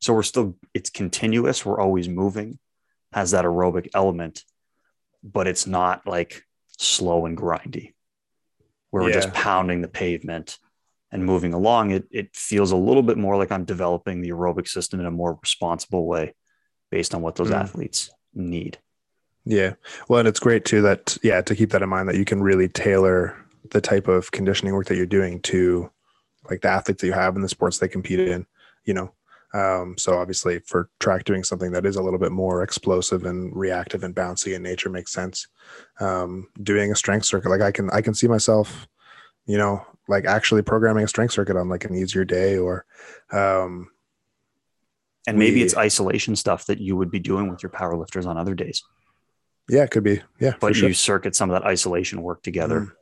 [0.00, 1.66] So we're still, it's continuous.
[1.66, 2.58] We're always moving,
[3.12, 4.44] has that aerobic element,
[5.24, 6.44] but it's not like
[6.78, 7.94] slow and grindy
[8.90, 10.58] where we're just pounding the pavement
[11.10, 11.90] and moving along.
[11.90, 15.10] It, it feels a little bit more like I'm developing the aerobic system in a
[15.10, 16.34] more responsible way
[16.92, 17.60] based on what those Mm.
[17.64, 18.78] athletes need.
[19.44, 19.72] Yeah.
[20.08, 22.40] Well, and it's great too that, yeah, to keep that in mind that you can
[22.42, 23.34] really tailor
[23.70, 25.90] the type of conditioning work that you're doing to
[26.48, 28.46] like the athletes that you have in the sports they compete in,
[28.84, 29.12] you know.
[29.54, 33.54] Um, so obviously for track doing something that is a little bit more explosive and
[33.54, 35.48] reactive and bouncy in nature makes sense.
[35.98, 38.86] Um, doing a strength circuit, like I can, I can see myself,
[39.46, 42.84] you know, like actually programming a strength circuit on like an easier day or,
[43.32, 43.90] um,
[45.26, 48.26] And maybe We- it's isolation stuff that you would be doing with your power lifters
[48.26, 48.82] on other days,
[49.68, 50.20] yeah, it could be.
[50.40, 50.54] Yeah.
[50.60, 50.88] but sure.
[50.88, 52.80] you circuit some of that isolation work together.
[52.80, 52.92] Mhm.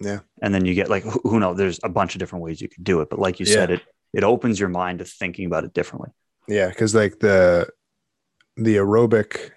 [0.00, 0.18] Yeah.
[0.42, 1.56] And then you get like, who, who knows?
[1.56, 3.08] There's a bunch of different ways you could do it.
[3.10, 3.52] But like you Yeah.
[3.54, 6.10] said, it, it opens your mind to thinking about it differently.
[6.48, 7.68] Yeah, because like the
[8.56, 9.50] the aerobic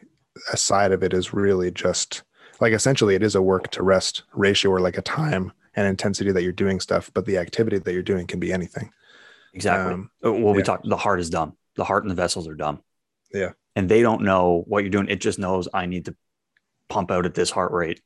[0.53, 2.21] side of it is really just
[2.61, 6.31] like essentially it is a work to rest ratio or like a time and intensity
[6.31, 8.91] that you're doing stuff, but the activity that you're doing can be anything.
[9.53, 9.93] Exactly.
[9.93, 11.57] Um, Uh, well, we talked, the heart is dumb.
[11.75, 12.81] The heart and the vessels are dumb.
[13.33, 13.51] Yeah.
[13.75, 15.09] And they don't know what you're doing.
[15.09, 16.15] It just knows I need to
[16.89, 18.01] pump out at this heart rate,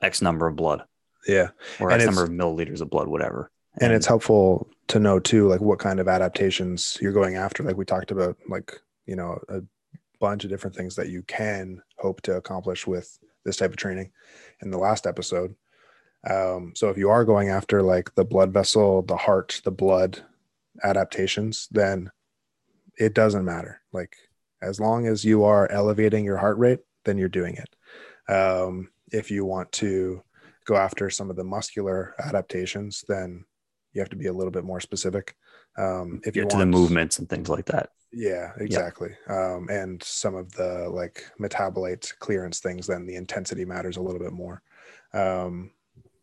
[0.00, 0.82] X number of blood
[1.28, 1.48] Yeah,
[1.78, 3.50] or And X number of milliliters of blood, whatever.
[3.80, 7.62] and it's helpful to know too, like what kind of adaptations you're going after.
[7.62, 8.72] Like we talked about, like
[9.06, 9.60] you know, a
[10.20, 14.12] bunch of different things that you can hope to accomplish with this type of training
[14.62, 15.54] in the last episode.
[16.28, 20.20] Um, so if you are going after like the blood vessel, the heart, the blood
[20.84, 22.10] adaptations, then
[22.98, 23.80] it doesn't matter.
[23.92, 24.16] Like
[24.60, 28.32] as long as you are elevating your heart rate, then you're doing it.
[28.32, 30.22] Um, if you want to
[30.64, 33.44] go after some of the muscular adaptations, then
[33.92, 35.36] you have to be a little bit more specific.
[35.76, 37.90] Um, if you get to the movements and things like that.
[38.12, 39.10] yeah, exactly.
[39.28, 44.20] Um, and some of the like metabolite clearance things, then the intensity matters a little
[44.20, 44.62] bit more.
[45.14, 45.70] Um,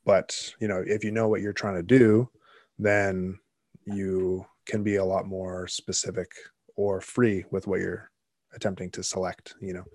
[0.06, 2.30] but you know, if you know what you're trying to do,
[2.78, 3.40] then
[3.86, 6.32] you can be a lot more specific
[6.80, 8.10] or free with what you're
[8.54, 9.56] attempting to select.
[9.60, 9.86] You know,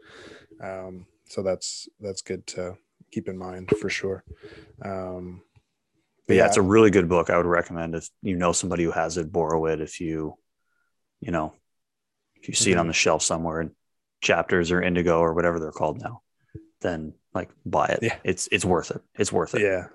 [0.68, 2.76] um, so that's that's good to
[3.10, 4.22] keep in mind for sure.
[4.84, 5.42] Um,
[6.26, 7.30] But yeah, it's a really good book.
[7.30, 9.80] I would recommend if you know somebody who has it, borrow it.
[9.80, 10.36] If you,
[11.20, 11.54] you know,
[12.36, 12.90] if you see it on Mhm.
[12.90, 13.70] the shelf somewhere in
[14.20, 16.22] chapters or indigo or whatever they're called now,
[16.80, 18.00] then like buy it.
[18.02, 18.18] Yeah.
[18.24, 19.00] It's it's worth it.
[19.18, 19.62] It's worth it.
[19.62, 19.88] Yeah.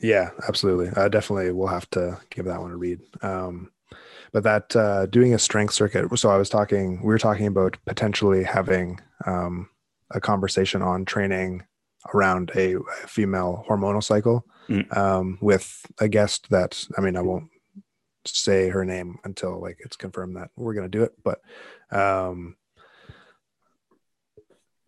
[0.00, 0.88] Yeah, absolutely.
[0.96, 3.00] I definitely will have to give that one a read.
[3.20, 3.70] Um,
[4.32, 6.18] but that uh, doing a strength circuit.
[6.18, 9.68] So I was talking, we were talking about potentially having um,
[10.10, 11.64] a conversation on training
[12.14, 12.76] around a,
[13.06, 14.94] female hormonal cycle Mm.
[14.94, 17.48] um, with a guest that, I mean, I won't
[18.26, 21.12] say her name until like it's confirmed that we're going to do it.
[21.24, 21.40] But
[21.90, 22.56] um,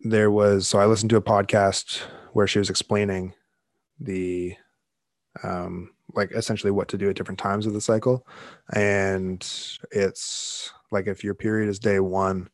[0.01, 2.01] there was, so I listened to a podcast
[2.33, 3.33] where she was explaining
[3.99, 4.55] the
[5.43, 8.25] um like essentially what to do at different times of the cycle
[8.73, 9.41] and
[9.91, 12.49] it's like if your period is day one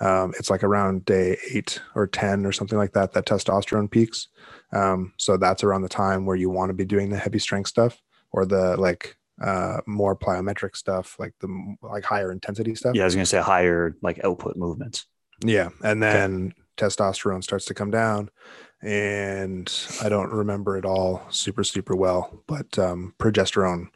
[0.00, 4.28] um, it's like around day eight or 10 or something like that, that testosterone peaks.
[4.72, 7.68] Um, so that's around the time where you want to be doing the heavy strength
[7.68, 8.00] stuff
[8.32, 12.94] or the like uh, more plyometric stuff, like the like higher intensity stuff.
[12.94, 15.06] Yeah, I was gonna say higher like output movements.
[15.44, 16.88] Yeah, and then okay.
[16.88, 18.30] testosterone starts to come down,
[18.82, 19.70] and
[20.02, 23.88] I don't remember it all super super well, but um, progesterone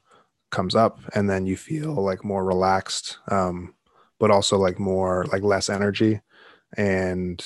[0.51, 3.75] comes up, and then you feel like more relaxed, um,
[4.19, 6.21] but also like more like less energy,
[6.77, 7.45] and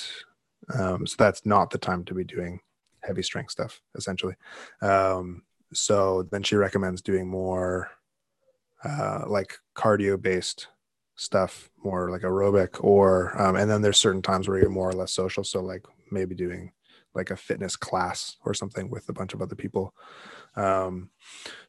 [0.73, 2.59] um, so that's not the time to be doing
[3.01, 4.35] heavy strength stuff essentially.
[4.81, 7.89] Um, so then she recommends doing more
[8.83, 10.67] uh, like cardio based
[11.15, 14.93] stuff, more like aerobic, or um, and then there's certain times where you're more or
[14.93, 15.43] less social.
[15.43, 16.71] So like maybe doing
[17.15, 19.93] like a fitness class or something with a bunch of other people.
[20.55, 21.09] Um,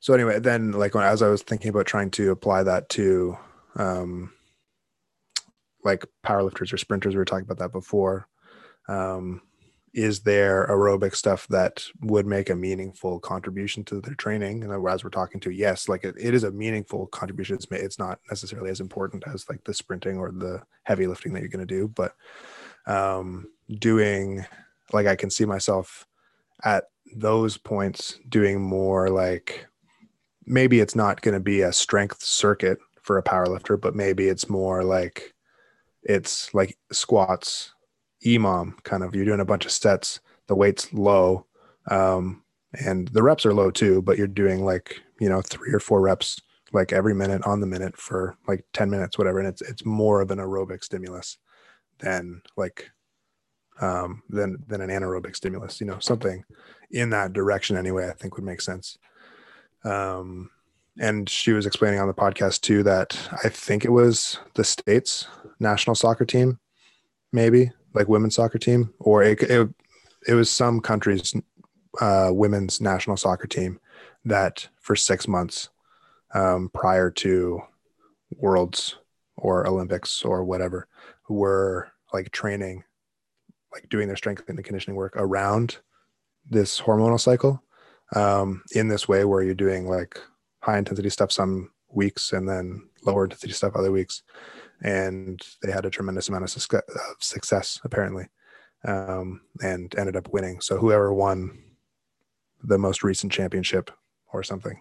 [0.01, 3.36] so anyway, then like when, as I was thinking about trying to apply that to
[3.76, 4.32] um,
[5.84, 8.28] like powerlifters or sprinters, we were talking about that before.
[8.88, 9.43] Um,
[9.93, 15.03] is there aerobic stuff that would make a meaningful contribution to their training and as
[15.03, 18.70] we're talking to yes like it, it is a meaningful contribution it's, it's not necessarily
[18.70, 21.88] as important as like the sprinting or the heavy lifting that you're going to do
[21.88, 22.14] but
[22.86, 24.45] um doing
[24.93, 26.07] like i can see myself
[26.64, 26.84] at
[27.14, 29.66] those points doing more like
[30.47, 34.28] maybe it's not going to be a strength circuit for a power lifter but maybe
[34.28, 35.34] it's more like
[36.03, 37.72] it's like squats
[38.24, 39.14] EMOM kind of.
[39.14, 41.47] You're doing a bunch of sets, the weight's low,
[41.91, 42.43] um,
[42.74, 46.01] and the reps are low too, but you're doing like, you know, three or four
[46.01, 46.41] reps
[46.72, 49.38] like every minute on the minute for like 10 minutes, whatever.
[49.41, 51.38] And it's it's more of an aerobic stimulus
[51.99, 52.91] than like
[53.80, 56.44] um than than an anaerobic stimulus, you know, something
[56.90, 58.98] in that direction anyway, I think would make sense.
[59.84, 60.50] Um
[60.98, 65.26] and she was explaining on the podcast too that I think it was the states
[65.58, 66.58] national soccer team,
[67.32, 69.68] maybe like women's soccer team, or it it,
[70.26, 71.34] it was some countries'
[72.00, 73.80] uh, women's national soccer team
[74.24, 75.70] that for six months
[76.34, 77.60] um, prior to
[78.36, 78.96] worlds
[79.36, 80.86] or Olympics or whatever
[81.28, 82.84] were like training,
[83.72, 85.78] like doing their strength and conditioning work around
[86.48, 87.62] this hormonal cycle
[88.14, 90.20] um, in this way where you're doing like
[90.62, 94.22] high intensity stuff some weeks and then lower intensity stuff other weeks.
[94.82, 96.82] And they had a tremendous amount of
[97.20, 98.26] success apparently
[98.84, 100.60] um, and ended up winning.
[100.60, 101.62] So whoever won
[102.62, 103.90] the most recent championship
[104.32, 104.80] or something.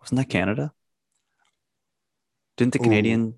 [0.00, 0.72] Wasn't that canada?
[2.56, 3.34] Didn't the canadian Ooh.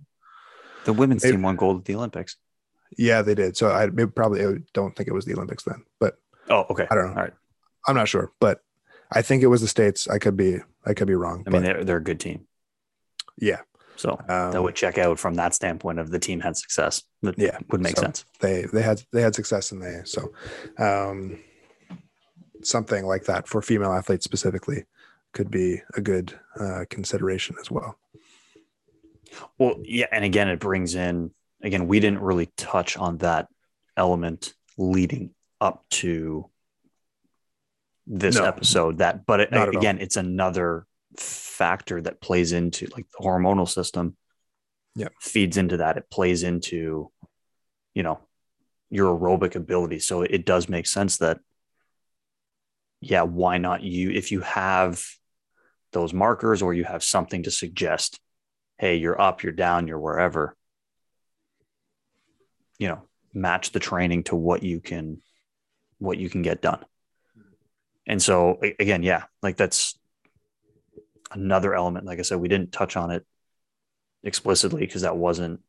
[0.84, 2.36] the women's it, team won gold at the olympics
[2.96, 3.56] yeah they did.
[3.56, 6.18] So i probably I don't think it was the olympics then but
[6.48, 6.86] oh okay.
[6.90, 7.10] I don't know.
[7.10, 7.34] All right
[7.86, 8.60] i'm not sure but
[9.12, 10.08] i think it was the states.
[10.08, 12.46] I could be i could be wrong i mean they're, they're a good team.
[13.40, 13.60] Yeah.
[13.96, 17.02] So um, that would check out from that standpoint of the team had success.
[17.22, 18.24] That yeah, would make so sense.
[18.38, 20.32] They they had they had success and they so
[20.78, 21.40] um,
[22.62, 24.84] something like that for female athletes specifically
[25.32, 27.98] could be a good uh, consideration as well.
[29.58, 31.32] Well, yeah, and again, it brings in
[31.62, 33.48] again we didn't really touch on that
[33.96, 35.30] element leading
[35.60, 36.48] up to
[38.06, 40.02] this no, episode that but it, again all.
[40.02, 40.86] it's another
[41.16, 44.16] factor that plays into like the hormonal system
[44.98, 45.96] yeah feeds into that.
[45.96, 47.10] It plays into
[47.94, 48.18] you know
[48.90, 50.00] your aerobic ability.
[50.00, 51.38] So it does make sense that
[53.00, 55.02] yeah why not you if you have
[55.92, 58.18] those markers or you have something to suggest
[58.76, 60.56] hey you're up you're down you're wherever
[62.78, 63.02] you know
[63.34, 65.20] match the training to what you can
[65.98, 66.84] what you can get done
[68.06, 69.98] and so again yeah like that's
[71.32, 72.06] another element.
[72.06, 73.24] Like I said, we didn't touch on it
[74.22, 75.60] explicitly because that wasn't,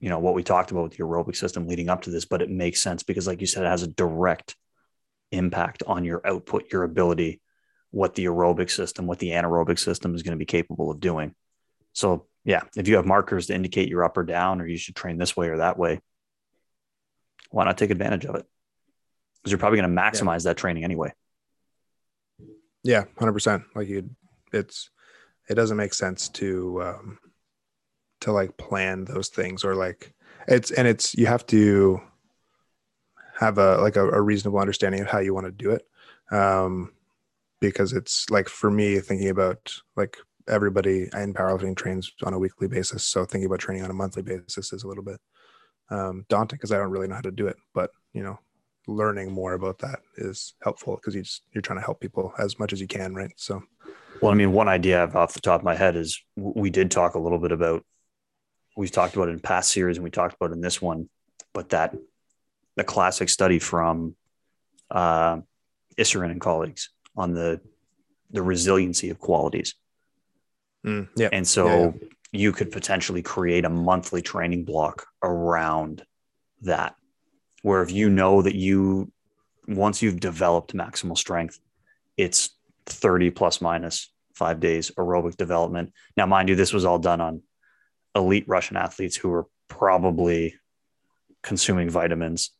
[0.00, 2.42] you know, what we talked about with the aerobic system leading up to this, but
[2.42, 4.56] it makes sense because, like you said, it has a direct
[5.32, 7.40] impact on your output, your ability,
[7.90, 11.34] what the aerobic system, what the anaerobic system is going to be capable of doing.
[11.92, 14.94] So, yeah, if you have markers to indicate you're up or down, or you should
[14.94, 16.00] train this way or that way,
[17.50, 18.46] why not take advantage of it?
[19.36, 20.50] Because you're probably going to maximize yeah.
[20.50, 21.12] that training anyway.
[22.82, 23.64] Yeah, hundred percent.
[23.74, 24.10] Like you
[24.52, 24.90] it's
[25.48, 27.18] it doesn't make sense to um
[28.20, 30.12] to like plan those things or like
[30.48, 32.00] it's and it's you have to
[33.38, 35.86] have a like a, a reasonable understanding of how you want to do it
[36.30, 36.92] um
[37.60, 40.16] because it's like for me thinking about like
[40.48, 44.22] everybody in powerlifting trains on a weekly basis so thinking about training on a monthly
[44.22, 45.20] basis is a little bit
[45.90, 48.38] um, daunting because i don't really know how to do it but you know
[48.88, 52.58] learning more about that is helpful because you just you're trying to help people as
[52.58, 53.62] much as you can right so
[54.20, 56.70] well, I mean, one idea I have off the top of my head is we
[56.70, 57.84] did talk a little bit about,
[58.76, 61.08] we've talked about it in past series and we talked about in this one,
[61.52, 61.94] but that
[62.76, 64.14] the classic study from
[64.90, 65.38] uh,
[65.98, 67.60] Issurin and colleagues on the
[68.30, 69.74] the resiliency of qualities.
[70.84, 71.28] Mm, yeah.
[71.32, 72.08] And so Yeah,
[72.38, 76.04] you could potentially create a monthly training block around
[76.62, 76.94] that,
[77.62, 79.10] where if you know that you,
[79.68, 81.58] once you've developed maximal strength,
[82.16, 82.50] it's
[82.86, 85.92] 30 plus minus five days aerobic development.
[86.16, 87.42] Now, mind you, this was all done on
[88.14, 90.54] elite Russian athletes who were probably
[91.42, 92.50] consuming vitamins.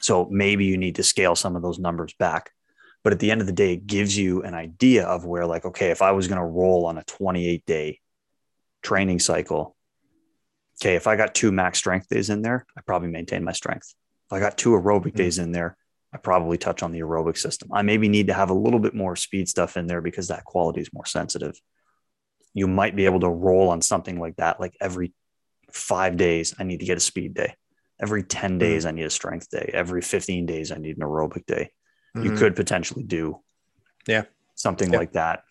[0.00, 2.50] So maybe you need to scale some of those numbers back.
[3.04, 5.64] But at the end of the day, it gives you an idea of where, like,
[5.64, 8.00] okay, if I was going to roll on a 28 day
[8.82, 9.76] training cycle,
[10.80, 13.94] okay, if I got two max strength days in there, I probably maintain my strength.
[14.26, 15.16] If I got two aerobic Mhm.
[15.16, 15.76] days in there,
[16.12, 17.68] I probably touch on the aerobic system.
[17.72, 20.44] I maybe need to have a little bit more speed stuff in there because that
[20.44, 21.60] quality is more sensitive.
[22.54, 25.12] You might be able to roll on something like that, like every
[25.72, 27.54] five days, I need to get a speed day.
[28.00, 29.70] Every 10 days, I need a strength day.
[29.74, 31.70] Every 15 days, I need an aerobic day
[32.14, 32.38] you Mhm.
[32.38, 33.42] could potentially do
[34.06, 34.24] Yeah.
[34.54, 34.98] something Yeah.
[34.98, 35.44] like that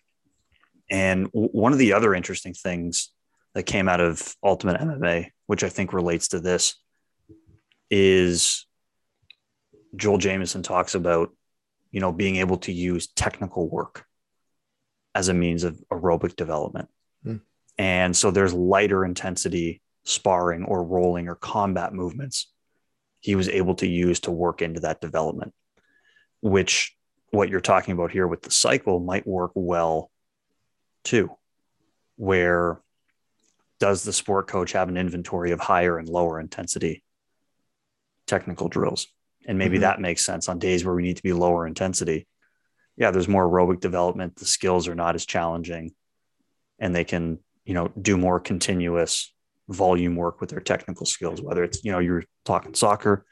[0.90, 3.10] and w- one of the other interesting things
[3.54, 6.76] that came out of ultimate mma which i think relates to this
[7.90, 8.66] is
[9.96, 11.30] joel jamieson talks about
[11.90, 14.04] you know being able to use technical work
[15.14, 16.88] as a means of aerobic development
[17.24, 17.36] Hmm.
[17.76, 22.52] and so there's lighter intensity sparring or rolling or combat movements
[23.20, 25.52] he was able to use to work into that development
[26.40, 26.94] which
[27.30, 30.10] what you're talking about here with the cycle might work well
[31.04, 31.30] too.
[32.16, 32.80] Where
[33.78, 37.02] does the sport coach have an inventory of higher and lower intensity
[38.26, 39.06] technical drills?
[39.46, 39.82] And maybe Mhm.
[39.82, 42.26] that makes sense on days where we need to be lower intensity.
[42.96, 44.36] Yeah, there's more aerobic development.
[44.36, 45.94] The skills are not as challenging
[46.78, 49.32] and they can, you know, do more continuous
[49.68, 53.24] volume work with their technical skills, whether it's, you know, you're talking soccer,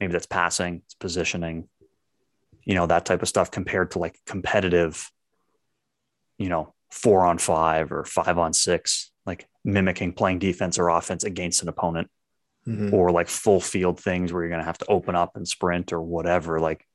[0.00, 1.68] maybe that's passing, it's positioning,
[2.64, 5.10] you know, that type of stuff compared to like competitive,
[6.38, 9.12] you know, four on five or five on six,
[9.64, 12.10] mimicking playing defense or offense against an opponent
[12.66, 12.92] Mhm.
[12.92, 15.92] or like full field things where you're going to have to open up and sprint
[15.92, 16.60] or whatever.
[16.60, 16.86] Like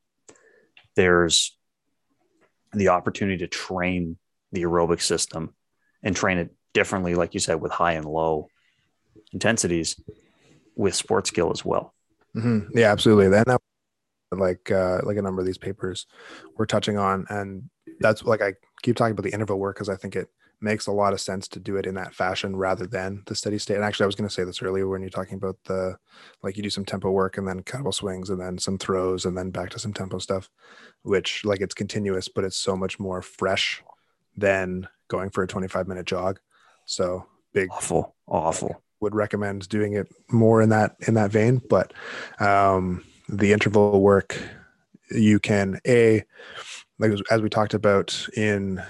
[0.96, 1.58] there's
[2.74, 4.18] the opportunity to train
[4.52, 5.54] the aerobic system
[6.04, 8.48] and train it differently, like you said, with high and low
[9.32, 10.00] intensities
[10.76, 11.94] with sport skill as well.
[12.36, 12.70] Mhm.
[12.74, 13.30] Yeah, absolutely.
[13.30, 13.48] That,
[14.32, 16.08] like uh, like a number of these papers
[16.58, 17.70] we're touching on, and
[18.02, 20.28] that's like I keep talking about the interval work because I think it
[20.62, 23.58] makes a lot of sense to do it in that fashion rather than the steady
[23.58, 23.76] state.
[23.76, 25.98] And actually, I was going to say this earlier when you're talking about the
[26.44, 29.38] like you do some tempo work and then kettlebell swings and then some throws and
[29.38, 30.50] then back to some tempo stuff,
[31.04, 33.84] which like it's continuous, but it's so much more fresh
[34.36, 36.40] than going for a 25 minute jog.
[36.86, 38.82] So big Awful, awful.
[39.00, 41.94] would recommend doing it more in that in that vein but
[42.40, 44.38] um the interval work
[45.12, 46.24] you can a
[47.00, 48.82] like as- as we talked about in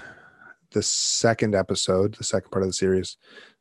[0.76, 3.16] the second episode the second part of the series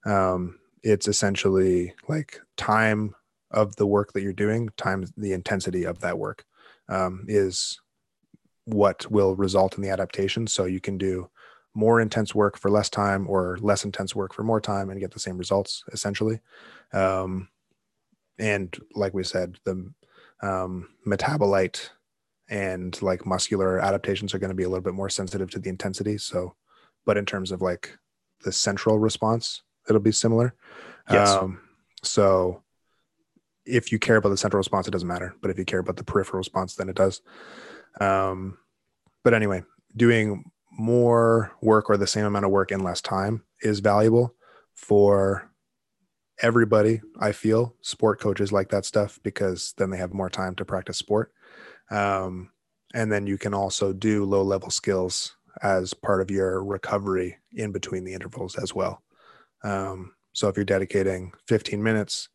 [0.05, 3.15] um it's essentially like time
[3.51, 6.45] of the work that you're doing times the intensity of that work
[6.89, 7.79] um, is
[8.65, 10.45] what will result in the adaptation.
[10.45, 11.29] So you can do
[11.73, 15.11] more intense work for less time or less intense work for more time and get
[15.11, 16.39] the same results essentially.
[16.93, 17.49] Um,
[18.37, 19.91] and like we said the
[20.41, 21.89] um, metabolite
[22.47, 25.69] and like muscular adaptations are going to be a little bit more sensitive to the
[25.69, 26.17] intensity.
[26.17, 26.55] So
[27.05, 27.97] but in terms of like
[28.43, 30.55] the central response it'll be similar.
[31.09, 31.29] Yes.
[31.29, 31.61] um,
[32.03, 32.63] so
[33.65, 35.35] if you care about the central response it doesn't matter.
[35.41, 37.21] But if you care about the peripheral response then it does.
[37.99, 38.57] Um,
[39.23, 39.63] but anyway
[39.95, 44.35] doing more work or the same amount of work in less time is valuable
[44.73, 45.49] for
[46.41, 50.65] everybody i feel sport coaches like that stuff because then they have more time to
[50.65, 51.31] practice sport.
[51.89, 52.51] Um,
[52.93, 57.71] and then you can also do low level skills as part of your recovery in
[57.71, 59.01] between the intervals as well.
[59.63, 62.29] Um, so if you're dedicating 15 minutes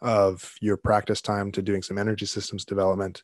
[0.00, 3.22] of your practice time to doing some energy systems development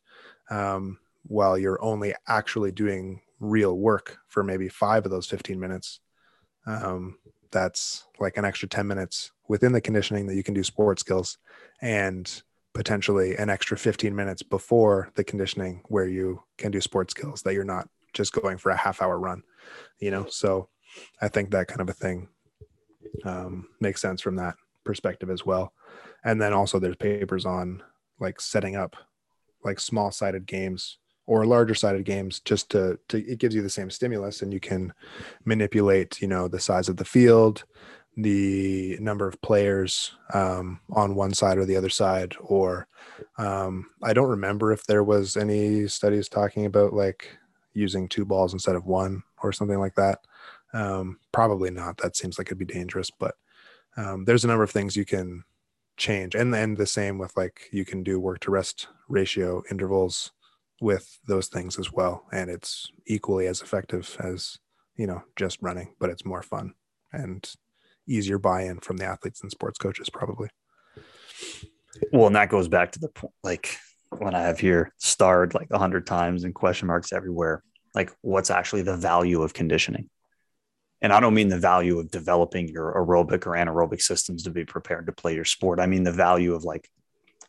[0.51, 6.01] um, while you're only actually doing real work for maybe five of those 15 minutes
[6.67, 7.19] um,
[7.51, 11.39] that's like an extra 10 minutes within the conditioning that you can do sport skills
[11.83, 12.43] and
[12.73, 17.55] potentially an extra 15 minutes before the conditioning where you can do sport skills that
[17.55, 19.43] you're not just going for a half hour run
[19.99, 20.27] you know?
[20.29, 20.69] So
[21.23, 22.29] i think that kind of a thing
[23.25, 25.73] um, makes sense from that perspective as well.
[26.25, 27.83] And then also there's papers on
[28.19, 28.97] like setting up
[29.65, 33.71] like small sided games or larger sided games just to, to it gives you the
[33.71, 34.93] same stimulus and you can
[35.45, 37.65] manipulate you know the size of the field
[38.17, 42.89] the number of players um, on one side or the other side or
[43.39, 47.39] um, i don't remember if there was any studies talking about like
[47.75, 50.21] using two balls instead of one or something like that.
[50.73, 51.97] Um, probably not.
[51.99, 53.35] That seems like it'd be dangerous but
[53.97, 55.45] um, there's a number of things you can
[55.97, 56.35] change.
[56.35, 60.33] And then the same with like you can do work to rest ratio intervals
[60.81, 62.25] with those things as well.
[62.33, 64.59] And it's equally as effective as
[64.97, 66.75] you know just running but it's more fun
[67.13, 67.51] and
[68.07, 70.49] easier buy-in from the athletes and sports coaches probably.
[72.13, 73.77] Well and that goes back to the point like
[74.19, 77.63] when i have here starred like a hundred times and question marks everywhere
[77.95, 80.09] like what's actually the value of conditioning
[81.03, 84.65] and I don't mean the value of developing your aerobic or anaerobic systems to be
[84.65, 85.81] prepared to play your sport.
[85.81, 86.89] I mean the value of like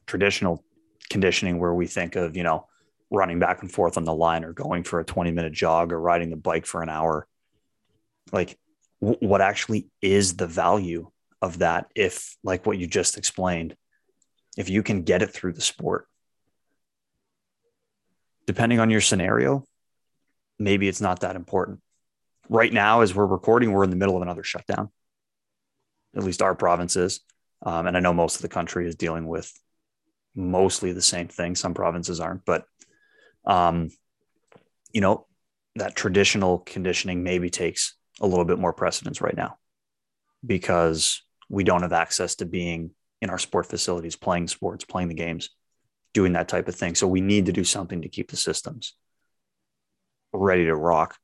[0.05, 0.64] traditional
[1.09, 2.68] conditioning where we think of, you know,
[3.09, 5.99] running back and forth on the line or going for a 20 minute jog or
[5.99, 7.28] riding the bike for an hour.
[8.32, 8.57] Like
[9.01, 13.76] w- what actually is the value of that if like what you just explained,
[14.57, 16.07] if you can get it through the sport.
[18.46, 19.64] Depending on your scenario,
[20.60, 21.80] maybe it's not that important
[22.52, 24.89] right now, as we're recording, we're in the middle of another shutdown.
[26.16, 27.22] At least our province is.
[27.66, 29.52] Um, and I know most of the country is dealing with
[30.36, 31.56] mostly the same thing.
[31.56, 32.66] Some provinces aren't, but,
[33.46, 33.89] um,
[34.92, 35.28] you know,
[35.78, 39.58] that traditional conditioning maybe takes a little bit more precedence right now
[40.46, 45.14] because we don't have access to being in our sport facilities, playing sports, playing the
[45.14, 45.50] games,
[46.14, 46.95] doing that type of thing.
[46.95, 48.95] So we need to do something to keep the systems
[50.34, 51.18] ready to rock.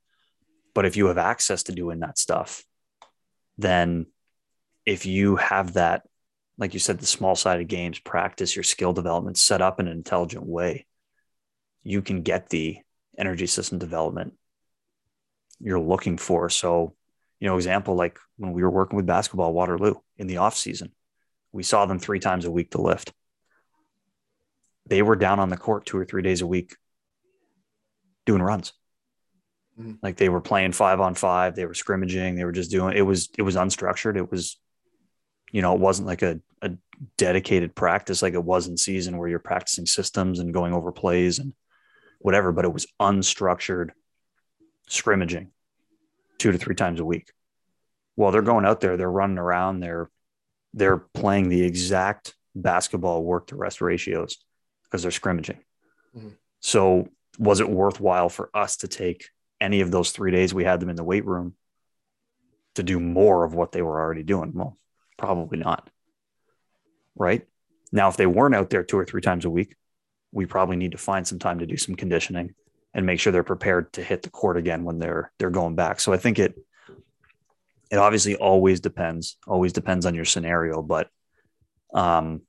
[0.73, 2.63] But if you have access to doing that stuff,
[3.57, 4.05] then
[4.85, 6.03] if you have that,
[6.57, 9.93] like you said, the small sided games, practice your skill development set up in an
[9.93, 10.85] intelligent way,
[11.83, 12.77] you can get the
[13.17, 14.33] energy system development
[15.59, 16.49] you're looking for.
[16.49, 16.95] So,
[17.39, 20.91] you know, example like when we were working with basketball Waterloo in the off season,
[21.51, 23.11] we saw them three times a week to lift.
[24.87, 26.75] They were down on the court two or three days a week
[28.25, 28.73] doing runs.
[29.79, 29.93] Mm-hmm.
[30.01, 33.01] Like they were playing five on five, they were scrimmaging, they were just doing it
[33.01, 34.17] was it was unstructured.
[34.17, 34.59] It was,
[35.51, 36.71] you know, it wasn't like a, a
[37.17, 41.39] dedicated practice like it was in season where you're practicing systems and going over plays
[41.39, 41.53] and
[42.19, 43.91] whatever, but it was unstructured
[44.87, 45.51] scrimmaging
[46.37, 47.31] two to three times a week.
[48.15, 50.09] While they're going out there, they're running around, they're
[50.73, 54.37] they're playing the exact basketball work to rest ratios
[54.89, 55.59] because they're scrimmaging.
[56.15, 56.29] Mm-hmm.
[56.59, 59.29] So was it worthwhile for us to take
[59.59, 61.55] any of those three days we had them in the weight room
[62.75, 64.51] to do more of what they were already doing?
[64.53, 64.77] Well,
[65.17, 65.89] probably not.
[67.15, 67.45] Right.
[67.91, 69.75] Now, if they weren't out there two or three times a week,
[70.31, 72.53] we probably need to find some time to do some conditioning
[72.93, 75.99] and make sure they're prepared to hit the court again when they're they're going back.
[75.99, 76.55] So I think it
[77.89, 81.09] it obviously always depends, always depends on your scenario, but
[81.93, 82.41] um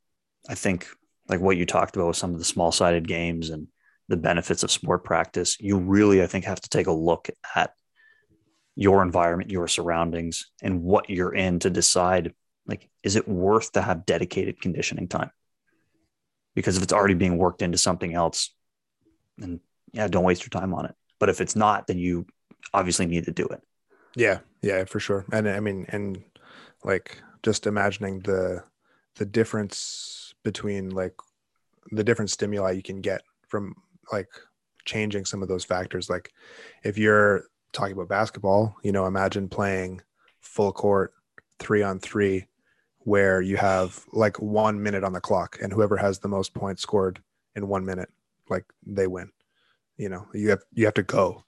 [0.49, 0.89] I think
[1.29, 3.69] like what you talked about with some of the small sided games and
[4.09, 7.73] the benefits of sport practice, you really, I think, have to take a look at
[8.75, 12.33] your environment, your surroundings, and what you're in to decide
[12.67, 15.31] like, is it worth to have dedicated conditioning time?
[16.55, 18.55] Because if it's already being worked into something else,
[19.39, 19.61] then
[19.93, 20.95] yeah, don't waste your time on it.
[21.19, 22.27] But if it's not, then you
[22.73, 23.61] obviously need to do it.
[24.15, 25.25] Yeah, yeah, for sure.
[25.33, 26.23] And I mean, and
[26.85, 28.65] like just imagining the
[29.17, 31.15] the difference between like
[31.91, 33.75] the different stimuli you can get from
[34.13, 34.29] like
[34.85, 36.09] changing some of those factors.
[36.09, 36.33] Like
[36.83, 40.01] if you're talking about basketball, you know, imagine playing
[40.41, 41.13] full court
[41.59, 42.47] three on three
[43.01, 46.83] where you have like one minute on the clock and whoever has the most points
[46.83, 47.21] scored
[47.57, 48.11] in one minute,
[48.49, 49.31] like they win.
[49.97, 51.45] You know, you have you have to go.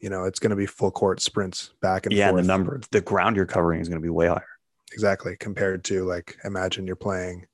[0.00, 2.42] You know, it's going to be full court sprints back and yeah, forth.
[2.42, 4.46] the number, the ground you're covering is going to be way higher.
[4.92, 7.46] Exactly, compared to like imagine you're playing,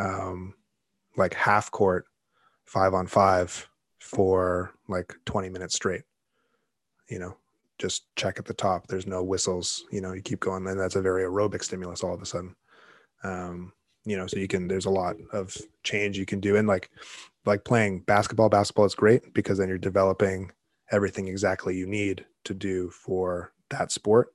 [0.00, 0.54] um,
[1.16, 2.06] like half court
[2.64, 6.02] five on five for like 20 minutes straight.
[7.08, 7.36] You know,
[7.78, 8.86] just check at the top.
[8.86, 9.84] There's no whistles.
[9.90, 12.54] You know, you keep going, and that's a very aerobic stimulus all of a sudden.
[13.24, 13.72] Um,
[14.04, 14.68] you know, so you can.
[14.68, 16.90] There's a lot of change you can do, and like,
[17.44, 18.48] like playing basketball.
[18.48, 20.52] Basketball is great because then you're developing
[20.92, 24.28] everything exactly you need to do for that sport.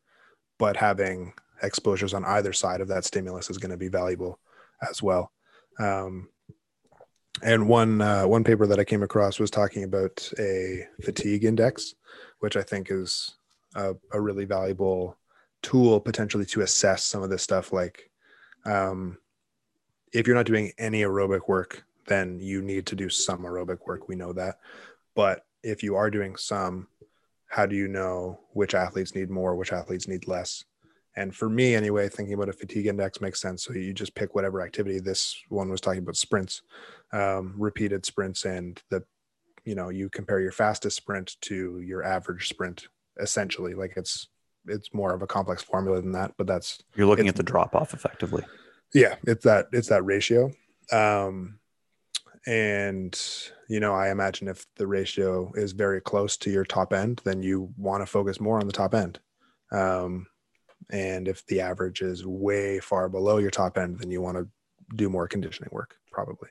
[0.60, 4.40] But having exposures on either side of that stimulus is going to be valuable
[4.88, 5.32] as well.
[5.80, 6.30] Um,
[7.44, 11.96] and one uh, one paper that I came across was talking about a fatigue index,
[12.40, 13.36] which I think is
[13.76, 15.18] a, a really valuable
[15.62, 17.74] tool potentially to assess some of this stuff.
[17.74, 18.10] Like,
[18.66, 19.18] um,
[20.14, 24.08] if you're not doing any aerobic work, then you need to do some aerobic work.
[24.08, 24.60] We know that,
[25.14, 26.88] but if you are doing some,
[27.48, 30.64] how do you know which athletes need more, which athletes need less?
[31.18, 33.64] And for me, anyway, thinking about a fatigue index makes sense.
[33.64, 35.00] So you just pick whatever activity.
[35.00, 36.62] This one was talking about sprints,
[37.14, 39.04] um, repeated sprints, and the,
[39.64, 42.88] you know, you compare your fastest sprint to your average sprint.
[43.20, 44.28] Essentially, like it's
[44.68, 46.34] it's more of a complex formula than that.
[46.38, 48.44] But that's you're looking at the drop off effectively.
[48.94, 50.52] Yeah, it's that it's that ratio.
[50.92, 51.60] Um,
[52.46, 53.20] and
[53.70, 57.42] you know, I imagine if the ratio is very close to your top end, then
[57.42, 59.20] you want to focus more on the top end.
[59.72, 60.28] Um,
[60.90, 64.48] and if the average is way far below your top end, then you want to
[64.96, 66.50] do more conditioning work, probably.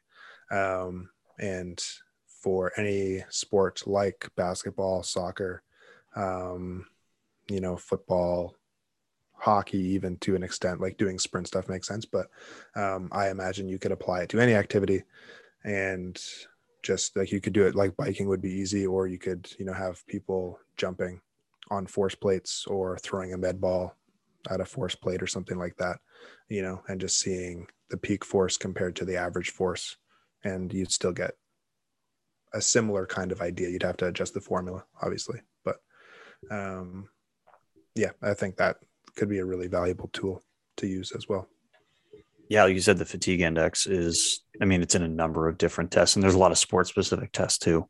[0.51, 1.83] Um, and
[2.27, 5.62] for any sport like basketball, soccer,
[6.16, 6.87] um,
[7.49, 8.57] you know, football,
[9.35, 12.05] hockey, even to an extent, like doing sprint stuff makes sense.
[12.05, 12.27] But
[12.75, 15.03] um, I imagine you could apply it to any activity
[15.64, 16.20] and
[16.83, 19.64] just like you could do it like biking would be easy, or you could, you
[19.64, 21.20] know, have people jumping
[21.70, 23.97] on force plates or throwing a med ball
[24.51, 25.97] at a force plate or something like that,
[26.49, 29.97] you know, and just seeing the peak force compared to the average force.
[30.45, 31.32] And you'd still get
[32.53, 33.70] a similar kind of idea.
[33.70, 35.40] You'd have to adjust the formula, obviously.
[35.64, 35.76] But
[36.51, 37.09] um,
[37.95, 38.76] yeah, I think that
[39.16, 40.42] could be a really valuable tool
[40.76, 41.49] to use as well.
[42.49, 45.57] Yeah, like you said, the fatigue index is, I mean, it's in a number of
[45.57, 47.88] different tests, and there's a lot of sports specific tests too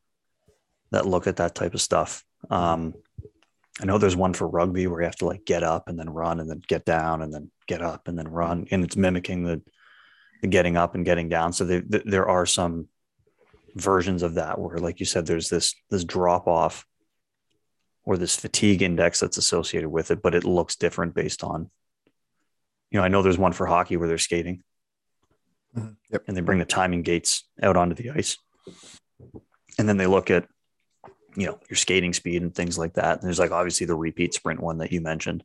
[0.93, 2.25] that look at that type of stuff.
[2.51, 2.95] Um,
[3.81, 6.09] I know there's one for rugby where you have to like get up and then
[6.09, 9.45] run and then get down and then get up and then run, and it's mimicking
[9.45, 9.63] the
[10.43, 11.53] the getting up and getting down.
[11.53, 12.89] So they, there are some
[13.75, 16.87] versions of that where, like you said, there's this this drop off
[18.05, 21.71] or this fatigue index that's associated with it, but it looks different based on.
[22.91, 24.63] You know, I know there's one for hockey where they're skating,
[25.77, 25.95] mm-hmm.
[26.13, 26.23] yep.
[26.29, 28.37] and they bring the timing gates out onto the ice,
[29.79, 30.47] and then they look at
[31.37, 33.19] you know your skating speed and things like that.
[33.19, 35.45] And there's like obviously the repeat sprint one that you mentioned,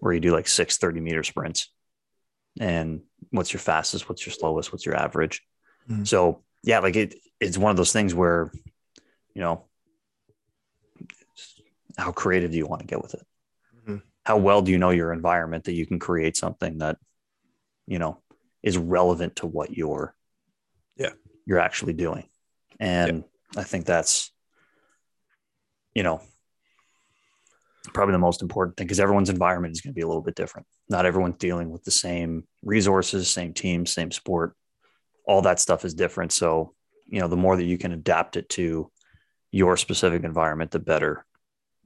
[0.00, 1.70] where you do like six 30 meter sprints,
[2.58, 5.42] and what's your fastest, what's your slowest, what's your average.
[5.88, 6.04] Mm-hmm.
[6.04, 8.50] So yeah, like it it's one of those things where
[9.34, 9.64] you know
[11.96, 13.26] how creative do you want to get with it?
[13.80, 13.96] Mm-hmm.
[14.24, 16.98] How well do you know your environment that you can create something that
[17.86, 18.20] you know
[18.62, 20.14] is relevant to what you're
[20.96, 21.12] yeah
[21.46, 22.28] you're actually doing
[22.80, 23.60] and yeah.
[23.60, 24.32] i think that's
[25.96, 26.20] you know,
[27.94, 30.34] probably the most important thing because everyone's environment is going to be a little bit
[30.34, 30.66] different.
[30.90, 34.54] Not everyone's dealing with the same resources, same team, same sport.
[35.24, 36.32] All that stuff is different.
[36.32, 36.74] So,
[37.06, 38.90] you know, the more that you can adapt it to
[39.52, 41.24] your specific environment, the better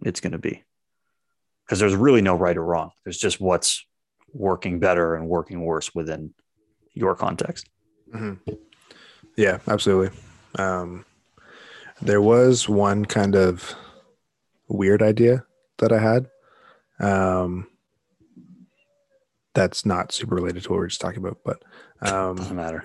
[0.04, 0.64] it's going to be.
[1.64, 2.90] Because there's really no right or wrong.
[3.04, 3.86] There's just what's
[4.32, 6.34] working better and working worse within
[6.94, 7.68] your context.
[8.12, 8.54] Mm-hmm.
[9.36, 10.18] Yeah, absolutely.
[10.58, 11.04] Um,
[12.02, 13.72] there was one kind of
[14.72, 15.44] weird idea
[15.78, 16.28] that I had.
[17.00, 17.66] Um,
[19.54, 21.62] that's not super related to what we are just talking about, but
[22.02, 22.84] um, doesn't matter.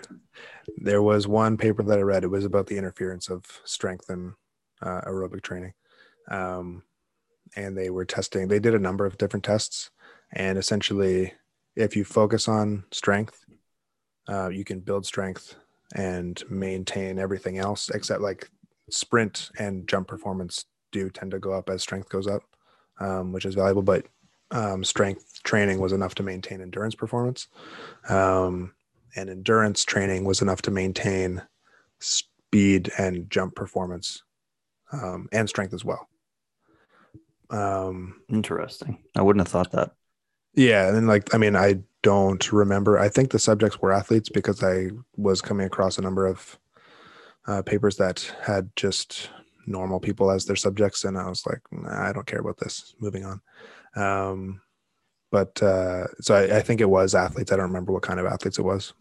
[0.78, 2.24] There was one paper that I read.
[2.24, 4.34] It was about the interference of strength and
[4.82, 5.74] uh, aerobic training,
[6.30, 6.84] um,
[7.56, 8.48] and they were testing.
[8.48, 9.92] They did a number of different tests,
[10.34, 11.34] and essentially,
[11.76, 13.46] if you focus on strength,
[14.28, 15.56] uh, you can build strength
[15.94, 18.50] and maintain everything else except like
[18.90, 20.66] sprint and jump performance
[20.96, 22.44] do tend to go up as strength goes up,
[23.00, 23.82] um, which is valuable.
[23.82, 24.06] But
[24.52, 27.48] um, strength training was enough to maintain endurance performance,
[28.08, 28.74] um,
[29.16, 31.42] and endurance training was enough to maintain
[32.00, 34.24] speed and jump performance,
[34.94, 36.08] um, and strength as well.
[37.50, 39.04] Um, Interesting.
[39.16, 39.92] I wouldn't have thought that.
[40.54, 42.98] Yeah, and then like I mean, I don't remember.
[42.98, 46.58] I think the subjects were athletes because I was coming across a number of
[47.48, 49.30] uh, papers that had just
[49.66, 52.96] normal people as their subjects and i was like nah, i don't care about this
[53.00, 53.42] moving on.
[53.96, 54.62] Um,
[55.32, 57.52] but uh, so I, I, think it was athletes.
[57.52, 58.94] I don't remember what kind of athletes it was.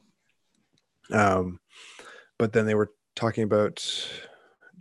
[1.12, 1.60] Um,
[2.38, 3.84] but then they were talking about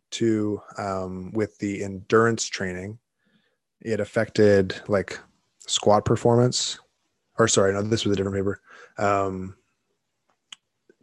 [0.10, 3.00] too um, with the endurance training
[3.82, 5.20] it affected like
[5.60, 6.80] squat performance
[7.38, 8.62] or sorry no this was a different paper.
[8.98, 9.56] Um,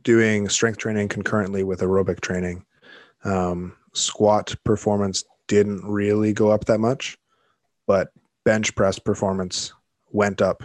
[0.03, 2.64] doing strength training concurrently with aerobic training.
[3.24, 7.18] Um, squat performance didn't really go up that much,
[7.86, 8.12] but
[8.45, 9.72] bench press performance
[10.12, 10.62] went up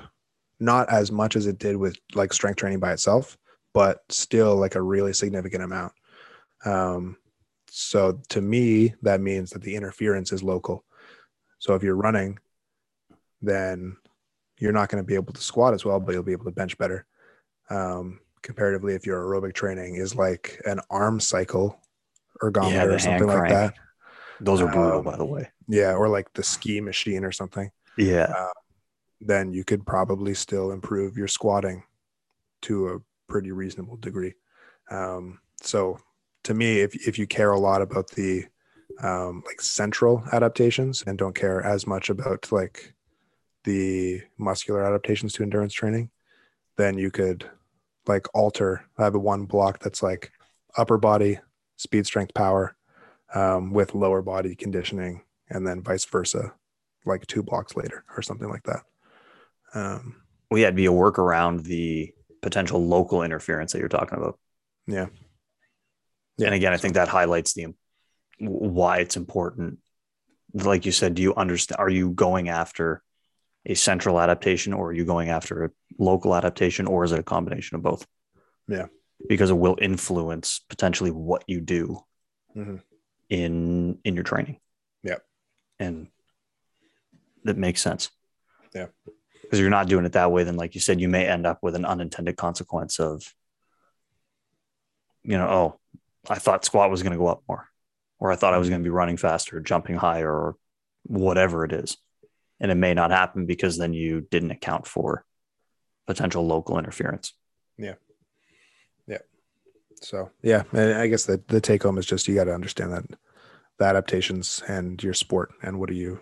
[0.59, 3.37] not as much as it did with like strength training by itself,
[3.73, 5.93] but still like a really significant amount.
[6.65, 7.17] Um,
[7.69, 10.85] so to me, that means that the interference is local.
[11.59, 12.39] So if you're running,
[13.41, 13.97] then
[14.59, 16.51] you're not going to be able to squat as well, but you'll be able to
[16.51, 17.05] bench better.
[17.69, 21.79] Um, comparatively, if your aerobic training is like an arm cycle
[22.41, 23.75] ergometer yeah, or something like that.
[24.41, 25.49] Those are brutal, um, by the way.
[25.67, 27.71] Yeah, or like the ski machine or something.
[27.97, 28.33] Yeah.
[28.35, 28.49] Uh,
[29.21, 31.83] then you could probably still improve your squatting
[32.63, 32.99] to a
[33.31, 34.33] pretty reasonable degree.
[34.91, 35.99] Um, so
[36.43, 38.45] to me, if, if you care a lot about the
[39.01, 42.93] um, like central adaptations and don't care as much about like
[43.63, 46.11] the muscular adaptations to endurance training,
[46.77, 47.49] then you could
[48.07, 50.31] like alter I have a one block that's like
[50.77, 51.39] upper body
[51.77, 52.75] speed strength power
[53.33, 56.53] um, with lower body conditioning and then vice versa
[57.05, 58.81] like two blocks later or something like that.
[59.73, 62.11] Um, well yeah it'd be a work around the
[62.41, 64.39] potential local interference that you're talking about.
[64.87, 65.07] Yeah.
[66.37, 66.47] Yeah.
[66.47, 67.67] and again i think that highlights the
[68.39, 69.79] why it's important.
[70.53, 73.01] Like you said do you understand are you going after
[73.65, 77.23] a central adaptation or are you going after a local adaptation or is it a
[77.23, 78.05] combination of both?
[78.67, 78.87] Yeah
[79.27, 81.99] because it will influence potentially what you do
[82.55, 82.77] mm-hmm.
[83.29, 84.59] in in your training.
[85.03, 85.17] Yeah
[85.79, 86.07] and
[87.43, 88.09] that makes sense.
[88.73, 88.87] Yeah.
[89.41, 91.59] Because you're not doing it that way then like you said you may end up
[91.61, 93.31] with an unintended consequence of
[95.23, 95.79] you know oh
[96.27, 97.67] i thought squat was going to go up more
[98.19, 100.55] or i thought i was going to be running faster jumping higher or
[101.03, 101.97] whatever it is.
[102.59, 105.23] And it may not happen because then you didn't account for
[106.07, 107.33] potential local interference.
[107.77, 107.95] Yeah yeah
[110.05, 112.91] so yeah and i guess the, the take home is just you got to understand
[112.91, 113.05] that
[113.77, 116.19] the adaptations and your sport and what are you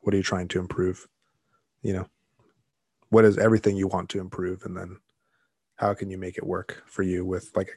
[0.00, 1.06] what are you trying to improve?
[1.82, 2.06] You know
[3.08, 4.62] what is everything you want to improve?
[4.64, 4.98] And then
[5.76, 7.70] how can you make it work for you with like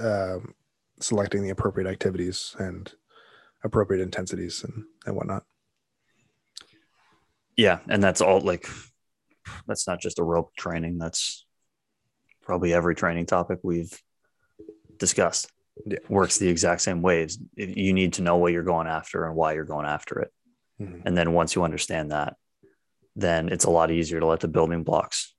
[0.00, 0.54] um,
[1.00, 2.90] selecting the appropriate activities and
[3.62, 5.44] appropriate intensities and, and whatnot?
[7.56, 8.68] Yeah and that's all like
[9.66, 10.98] that's not just aerobic training.
[10.98, 11.44] That's
[12.42, 14.00] probably every training topic we've
[14.98, 15.50] discussed
[15.84, 15.98] yeah.
[16.08, 17.26] works the exact same way
[17.56, 20.32] you need to know what you're going after and why you're going after it
[20.80, 21.06] mm-hmm.
[21.06, 22.34] and then once you understand that
[23.14, 25.34] then it's a lot easier to let the building blocks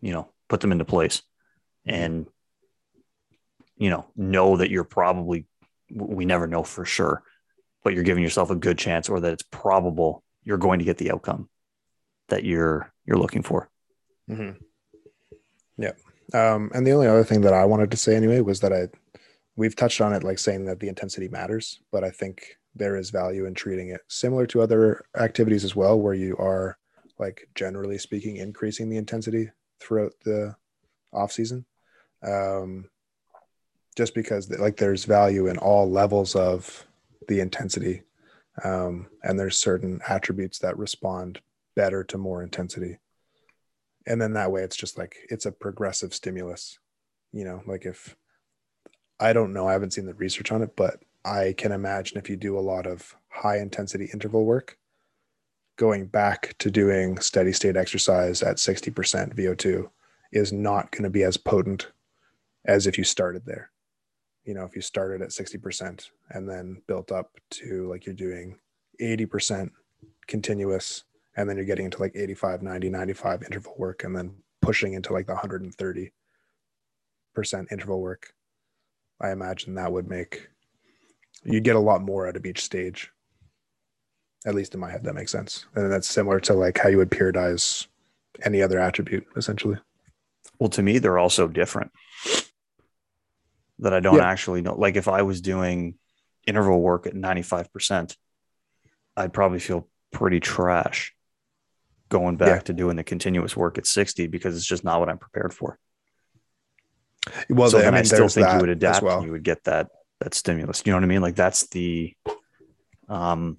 [0.00, 1.22] you know put them into place
[1.86, 2.02] mm-hmm.
[2.02, 2.26] and
[3.76, 5.46] you know know that you're probably
[5.94, 7.22] we never know for sure
[7.84, 10.98] but you're giving yourself a good chance or that it's probable you're going to get
[10.98, 11.48] the outcome
[12.28, 13.68] that you're you're looking for.
[14.30, 14.62] Mm-hmm.
[15.78, 15.92] Yeah.
[16.34, 18.88] Um, and the only other thing that I wanted to say anyway was that I
[19.56, 23.10] we've touched on it like saying that the intensity matters, but I think there is
[23.10, 26.76] value in treating it similar to other activities as well, where you are
[27.18, 29.50] like generally speaking increasing the intensity
[29.80, 30.54] throughout the
[31.12, 31.64] off season.
[32.22, 32.90] Um,
[33.96, 36.86] just because like there's value in all levels of
[37.28, 38.02] the intensity
[38.62, 41.40] um, and there's certain attributes that respond
[41.74, 42.98] better to more intensity
[44.06, 46.78] and then that way it's just like it's a progressive stimulus
[47.32, 48.16] you know like if
[49.20, 52.30] i don't know i haven't seen the research on it but i can imagine if
[52.30, 54.78] you do a lot of high intensity interval work
[55.76, 59.88] going back to doing steady state exercise at 60% vo2
[60.32, 61.92] is not going to be as potent
[62.64, 63.70] as if you started there.
[64.44, 68.58] You know, if you started at 60% and then built up to like you're doing
[69.00, 69.70] 80%
[70.26, 71.04] continuous
[71.36, 75.12] and then you're getting into like 85, 90, 95 interval work and then pushing into
[75.12, 76.10] like the 130%
[77.70, 78.32] interval work,
[79.20, 80.48] I imagine that would make
[81.44, 83.10] you'd get a lot more out of each stage.
[84.46, 85.66] At least in my head, that makes sense.
[85.74, 87.86] And that's similar to like how you would periodize
[88.44, 89.78] any other attribute, essentially.
[90.58, 91.90] Well, to me, they're all so different
[93.80, 94.28] that I don't yeah.
[94.28, 94.74] actually know.
[94.74, 95.96] Like if I was doing
[96.46, 98.16] interval work at 95%,
[99.16, 101.15] I'd probably feel pretty trash
[102.08, 102.58] going back yeah.
[102.60, 105.78] to doing the continuous work at 60 because it's just not what I'm prepared for.
[107.50, 109.18] Well, so then I, mean, I still think you would adapt well.
[109.18, 109.88] and you would get that
[110.20, 110.82] that stimulus.
[110.84, 111.22] You know what I mean?
[111.22, 112.14] Like that's the
[113.08, 113.58] um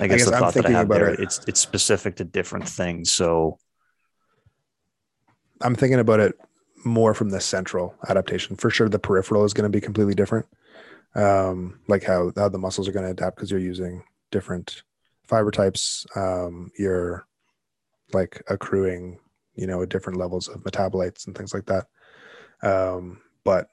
[0.00, 1.20] I guess, I guess the thought that I have there, it.
[1.20, 3.12] it's it's specific to different things.
[3.12, 3.58] So
[5.60, 6.34] I'm thinking about it
[6.84, 8.56] more from the central adaptation.
[8.56, 10.46] For sure, the peripheral is going to be completely different.
[11.14, 14.82] Um, like how, how the muscles are going to adapt because you're using different
[15.26, 16.06] fiber types.
[16.14, 17.26] Um, you're
[18.12, 19.18] like accruing,
[19.54, 21.86] you know, different levels of metabolites and things like that.
[22.62, 23.68] Um, but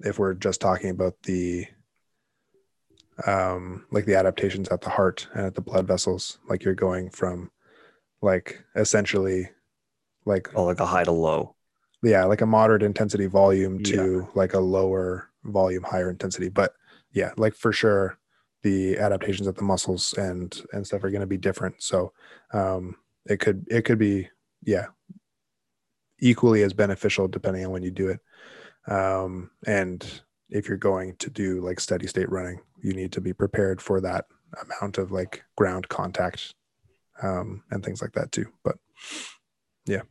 [0.00, 1.66] if we're just talking about the
[3.26, 7.10] um, like the adaptations at the heart and at the blood vessels, like you're going
[7.10, 7.50] from
[8.22, 9.48] like essentially
[10.24, 11.54] like oh like a high to low
[12.02, 14.30] yeah like a moderate intensity volume to yeah.
[14.34, 16.72] like a lower volume higher intensity but
[17.12, 18.18] yeah like for sure
[18.62, 22.12] the adaptations of the muscles and and stuff are going to be different so
[22.52, 22.94] um
[23.28, 24.28] it could it could be
[24.64, 24.86] yeah
[26.20, 28.20] equally as beneficial depending on when you do it
[28.92, 33.32] um and if you're going to do like steady state running you need to be
[33.32, 34.24] prepared for that
[34.62, 36.54] amount of like ground contact
[37.22, 38.76] um and things like that too but
[39.86, 40.02] Yeah.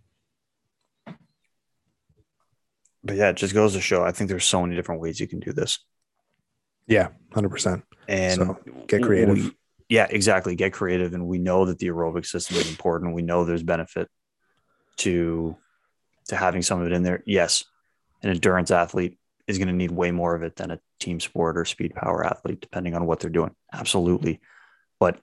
[3.03, 4.03] But yeah, it just goes to show.
[4.03, 5.79] I think there's so many different ways you can do this.
[6.87, 7.83] Yeah, hundred percent.
[8.07, 9.35] And So, get creative.
[9.37, 9.57] we-
[9.89, 10.55] yeah, exactly.
[10.55, 11.13] Get creative.
[11.13, 13.13] And we know that the aerobic system is important.
[13.13, 14.09] We know there's benefit
[14.97, 15.55] to
[16.27, 17.23] to having some of it in there.
[17.25, 17.63] Yes,
[18.21, 19.17] an endurance athlete
[19.47, 22.25] is going to need way more of it than a team sport or speed power
[22.25, 23.55] athlete, depending on what they're doing.
[23.71, 24.41] Absolutely.
[24.99, 25.19] But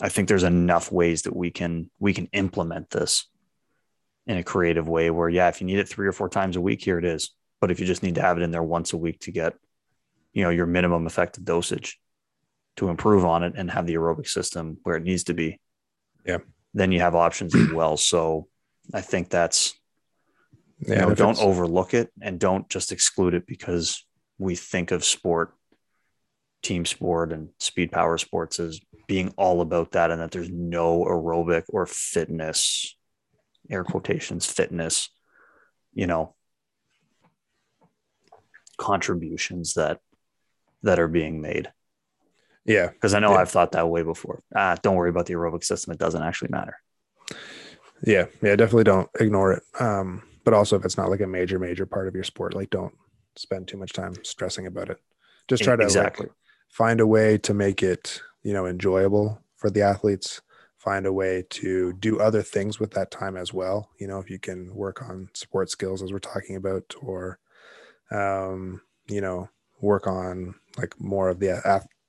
[0.00, 3.28] I think there's enough ways that we can we can implement this
[4.26, 6.60] in a creative way where, yeah, if you need it three or four times a
[6.60, 7.30] week, here it is.
[7.60, 9.54] But if you just need to have it in there once a week to get,
[10.32, 11.98] you know, your minimum effective dosage
[12.76, 15.60] to improve on it and have the aerobic system where it needs to be.
[16.24, 16.38] Yeah.
[16.74, 17.96] Then you have options as well.
[17.96, 18.48] So
[18.94, 19.74] I think that's
[20.80, 24.04] Yeah, you know, don't overlook it and don't just exclude it because
[24.38, 25.54] we think of sport,
[26.62, 31.04] team sport, and speed power sports as being all about that, and that there's no
[31.04, 32.96] aerobic or fitness,
[33.70, 35.10] air quotations, fitness,
[35.92, 36.34] you know,
[38.78, 40.00] contributions that
[40.82, 41.70] that are being made.
[42.64, 43.36] Yeah, Because I know Yeah.
[43.36, 44.42] I've thought that way before.
[44.54, 46.76] Ah, don't worry about the aerobic system; it doesn't actually matter.
[48.04, 49.62] yeah, yeah, definitely don't ignore it.
[49.80, 52.70] Um, but also if it's not like a major, major part of your sport, like
[52.70, 52.94] don't
[53.36, 54.98] spend too much time stressing about it.
[55.48, 56.26] Just try to exactly.
[56.26, 56.34] like
[56.68, 60.40] find a way to make it, you know, enjoyable for the athletes.
[60.78, 63.90] Find a way to do other things with that time as well.
[64.00, 67.38] You know, if you can work on support skills as we're talking about, or
[68.10, 69.48] um, you know,
[69.80, 71.60] work on like more of the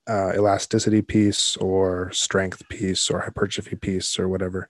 [0.07, 4.69] uh, elasticity piece or strength piece or hypertrophy piece or whatever.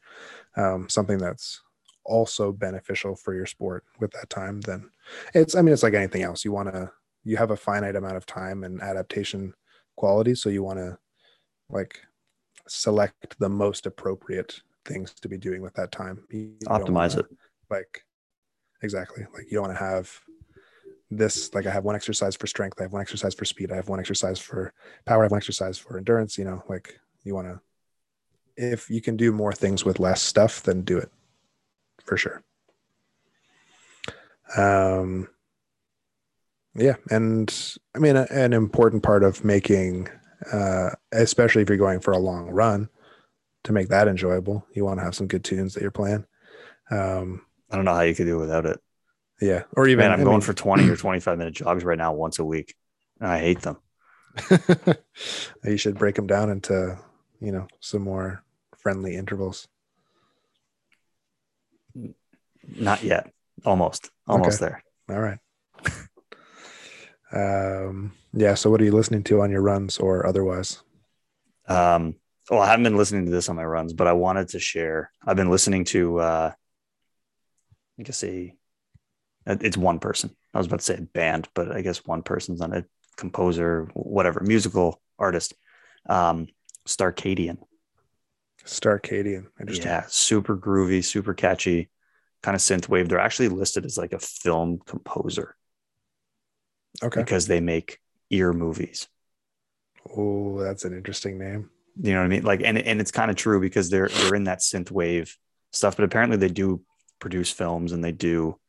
[0.56, 1.62] Um, something that's
[2.06, 4.90] also beneficial for your sport with that time, then
[5.34, 6.44] it's, I mean, it's like anything else.
[6.46, 6.92] You want to,
[7.24, 9.54] you have a finite amount of time and adaptation
[9.96, 10.36] quality.
[10.36, 10.98] So you want to
[11.70, 12.02] like
[12.68, 16.24] select the most appropriate things to be doing with that time.
[16.30, 17.38] You Optimize wanna- it.
[17.70, 18.04] like
[18.84, 20.12] exactly like you don't want to have
[21.18, 23.76] this like i have one exercise for strength i have one exercise for speed i
[23.76, 24.74] have one exercise for
[25.06, 27.60] power i have one exercise for endurance you know like you want to
[28.56, 31.10] if you can do more things with less stuff then do it
[32.04, 32.44] for sure
[34.58, 35.28] um
[36.76, 40.08] yeah and i mean a- an important part of making
[40.52, 42.90] uh especially if you're going for a long run
[43.64, 46.26] to make that enjoyable you want to have some good tunes that you're playing
[46.92, 47.42] um
[47.74, 48.80] I don't know how you could do it without it.
[49.44, 51.98] Yeah or even Man, I'm I going mean- for 20 or 25 minute jogs right
[51.98, 52.76] now once a week.
[53.20, 53.78] And I hate them.
[55.64, 56.98] you should break them down into
[57.40, 58.44] you know some more
[58.78, 59.68] friendly intervals
[62.66, 63.32] Not yet.
[63.66, 64.10] Almost.
[64.28, 64.82] Almost there.
[65.10, 65.40] all right
[67.32, 70.82] um yeah so what are you listening to on your runs or otherwise
[71.68, 72.16] Um,
[72.52, 75.10] well, I haven't been listening to this on my runs, but I wanted to share.
[75.26, 76.52] I've been listening to uh
[78.00, 78.54] I guess a
[79.46, 80.36] it's one person.
[80.54, 82.86] I was about to say a band, but I guess one person's on a
[83.18, 85.54] composer, whatever, musical artist.
[86.08, 86.48] Um
[86.86, 87.58] Starcadian.
[88.66, 91.90] starcadian interesting Yeah, super groovy, super catchy,
[92.42, 93.10] kind of synth wave.
[93.10, 95.56] They're actually listed as like a film composer
[97.02, 99.08] okay because they make ear movies.
[100.16, 101.70] oh that's an interesting name
[102.02, 102.44] You know what I mean?
[102.44, 105.38] Like, and and it's kind of true because they're they're in that synth wave
[105.72, 106.82] stuff, but apparently they do
[107.20, 108.60] produce films and they do,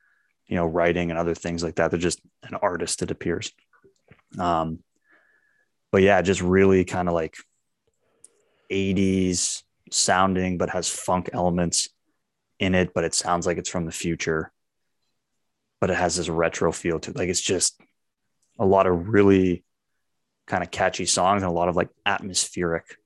[0.46, 1.90] you know, writing and other things like that.
[1.90, 3.52] They're just an artist, it appears.
[4.38, 4.80] Um,
[5.90, 7.36] but yeah, just really kind of like
[8.70, 11.88] 80s sounding, but has funk elements
[12.58, 14.52] in it, but it sounds like it's from the future.
[15.80, 17.16] But it has this retro feel to it.
[17.16, 17.80] Like it's just
[18.58, 19.64] a lot of really
[20.46, 22.96] kind of catchy songs and a lot of like atmospheric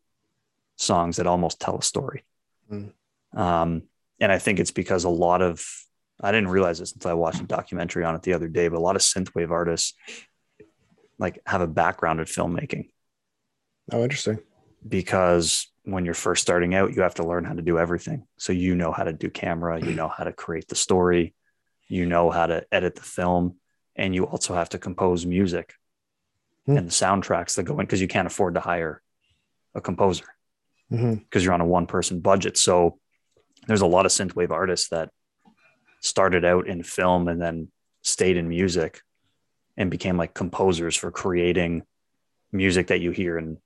[0.76, 2.24] songs that almost tell a story.
[2.70, 2.92] Mm.
[3.34, 3.82] Um,
[4.20, 5.64] and I think it's because a lot of
[6.20, 8.78] I didn't realize this until I watched a documentary on it the other day, but
[8.78, 9.94] a lot of synthwave artists
[11.18, 12.90] like have a background in filmmaking
[13.92, 14.38] oh interesting
[14.86, 18.26] because when you're first starting out, you have to learn how to do everything.
[18.38, 21.34] So you know how to do camera, you know how to create the story,
[21.88, 23.56] you know how to edit the film,
[23.96, 25.74] and you also have to compose music
[26.66, 26.76] Hmm.
[26.76, 29.00] and the soundtracks that go in because you can't afford to hire
[29.74, 30.26] a composer
[30.90, 32.58] because you're on a one person budget.
[32.58, 32.98] So
[33.66, 35.08] there's a lot of synthwave artists that
[36.00, 37.68] started out in film and then
[38.02, 39.00] stayed in music
[39.76, 41.82] and became like composers for creating
[42.52, 43.58] music that you hear in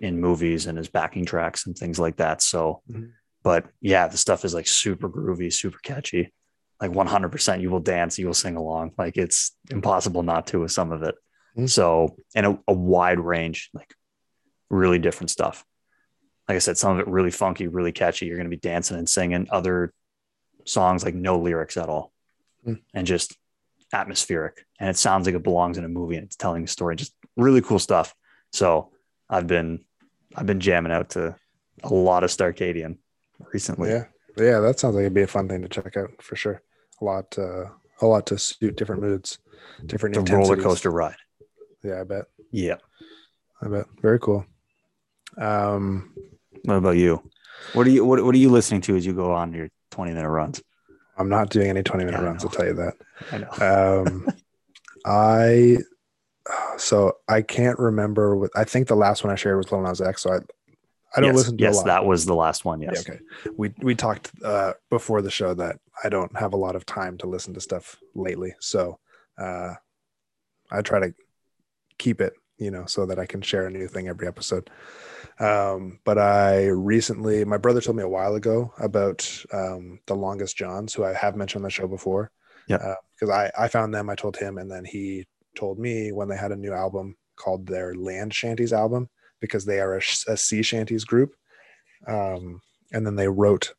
[0.00, 2.42] in movies and as backing tracks and things like that.
[2.42, 3.12] So Mhm.
[3.42, 6.32] but yeah, the stuff is like super groovy, super catchy.
[6.80, 8.92] Like 100% you will dance, you will sing along.
[8.98, 11.14] Like it's impossible not to with some of it.
[11.56, 11.68] Mhm.
[11.68, 13.94] So, and a, a wide range, like
[14.70, 15.64] really different stuff
[16.48, 18.26] like I said, some of it really funky, really catchy.
[18.26, 19.46] You're going to be dancing and singing.
[19.50, 19.94] Other
[20.64, 22.12] songs like no lyrics at all
[22.64, 22.74] Hmm.
[22.94, 23.36] and just
[23.92, 24.64] atmospheric.
[24.78, 26.96] And it sounds like it belongs in a movie and it's telling a story.
[26.96, 28.14] Just really cool stuff.
[28.52, 28.90] So
[29.28, 29.84] I've been
[30.36, 31.36] I've been jamming out to
[31.82, 32.98] a lot of Starcadian
[33.52, 33.90] recently.
[33.90, 34.04] Yeah,
[34.36, 36.62] yeah, that sounds like it'd be a fun thing to check out for sure.
[37.00, 37.64] A lot, uh,
[38.00, 39.38] a lot to suit different moods,
[39.84, 41.16] different a roller coaster ride.
[41.82, 42.26] Yeah, I bet.
[42.50, 42.76] Yeah.
[43.60, 43.86] I bet.
[44.00, 44.46] Very cool.
[45.36, 46.14] Um,
[46.64, 47.28] What about you?
[47.74, 50.12] What are you what, what are you listening to as you go on your 20
[50.12, 50.62] minute runs?
[51.16, 52.44] I'm not doing any 20 minute Yeah, runs.
[52.44, 52.94] I'll tell you that.
[53.30, 54.02] I know.
[54.02, 54.26] Um,
[55.06, 55.78] I
[56.76, 58.36] so I can't remember.
[58.36, 60.22] What, I think the last one I shared was Lil Nas X.
[60.22, 60.36] So I,
[61.14, 61.86] I don't yes, listen to yes, a lot.
[61.86, 62.80] that was the last one.
[62.80, 63.08] Yeah, Yes.
[63.08, 63.20] okay.
[63.56, 67.18] We we talked uh, before the show that I don't have a lot of time
[67.18, 68.98] to listen to stuff lately, so
[69.38, 69.74] uh,
[70.70, 71.14] I try to
[71.98, 72.32] keep it,
[72.62, 74.70] you know, so that I can share a new thing every episode.
[75.38, 80.56] Um, but I recently, my brother told me a while ago about um, the Longest
[80.56, 82.30] Johns, who I have mentioned on the show before.
[82.68, 82.94] Yeah.
[83.14, 86.36] Because I I found them, I told him, and then he told me when they
[86.36, 89.08] had a new album called their Land Shanties album
[89.40, 91.34] because they are a, a sea shanties group.
[92.06, 92.60] Um,
[92.92, 93.74] and then they wrote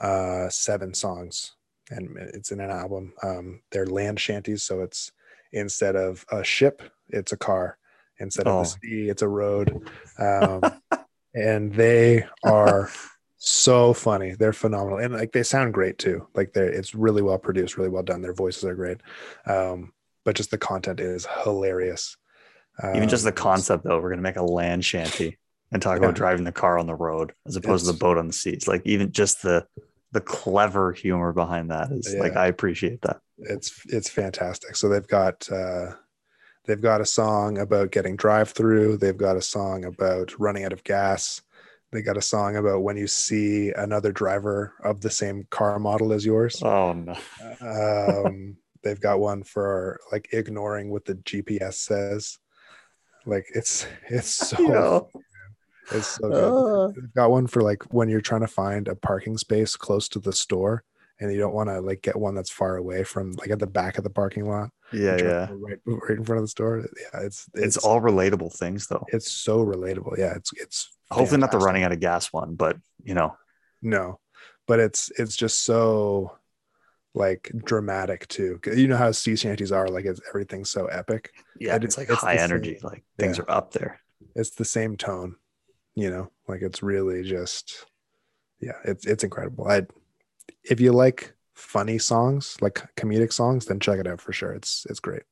[0.00, 1.52] uh, seven songs,
[1.90, 3.12] and it's in an album.
[3.22, 5.12] Um, they're land shanties, so it's
[5.52, 7.78] instead of a ship, it's a car.
[8.20, 8.60] Instead of Oh.
[8.60, 9.88] a sea, it's a road.
[10.18, 10.62] Um,
[11.34, 12.90] and they are
[13.38, 14.32] so funny.
[14.32, 16.26] They're phenomenal, and like they sound great too.
[16.34, 18.20] Like they're it's really well produced, really well done.
[18.22, 18.98] Their voices are great,
[19.46, 19.92] um,
[20.24, 22.16] but just the content is hilarious.
[22.94, 25.38] Even just the Um, concept though, we're gonna make a land shanty
[25.72, 26.04] and talk Yeah.
[26.04, 28.66] about driving the car on the road as opposed to the boat on the seas.
[28.68, 29.66] Like even just the
[30.12, 33.20] the clever humor behind that is like I appreciate that.
[33.38, 34.76] it's it's fantastic.
[34.76, 35.92] So they've got uh,
[36.70, 38.96] they've got a song about getting drive through.
[38.96, 41.42] They've got a song about running out of gas.
[41.90, 46.12] They got a song about when you see another driver of the same car model
[46.12, 46.62] as yours.
[46.62, 47.16] Oh no.
[47.60, 52.38] Um, they've got one for like ignoring what the GPS says.
[53.26, 55.08] Like it's it's so know.
[55.90, 56.94] it's so good.
[56.94, 60.20] They've got one for like when you're trying to find a parking space close to
[60.20, 60.84] the store
[61.20, 63.66] and you don't want to like get one that's far away from like at the
[63.66, 64.70] back of the parking lot.
[64.92, 65.48] yeah, You're trying to yeah.
[65.52, 66.78] Right, right in front of the store.
[67.12, 69.04] Yeah, it's It's, all relatable things though.
[69.08, 70.18] it's so relatable.
[70.18, 73.36] Yeah, it's it's Hopefully not the running out of gas one, but you know,
[73.82, 74.20] No,
[74.66, 76.36] but it's it's just so
[77.14, 78.60] like dramatic too.
[78.64, 79.88] You know how sea shanties are.
[79.88, 81.32] Like it's everything's so epic.
[81.58, 82.44] yeah, it's like it's high same.
[82.44, 82.78] energy.
[82.82, 83.44] Like things Yeah.
[83.44, 84.00] are up there.
[84.36, 85.34] It's the same tone.
[85.96, 87.86] You know, like it's really just
[88.60, 89.66] yeah, it's it's incredible.
[89.66, 89.82] I
[90.64, 94.52] if you like funny songs, like comedic songs, then check it out for sure.
[94.52, 95.22] It's it's great.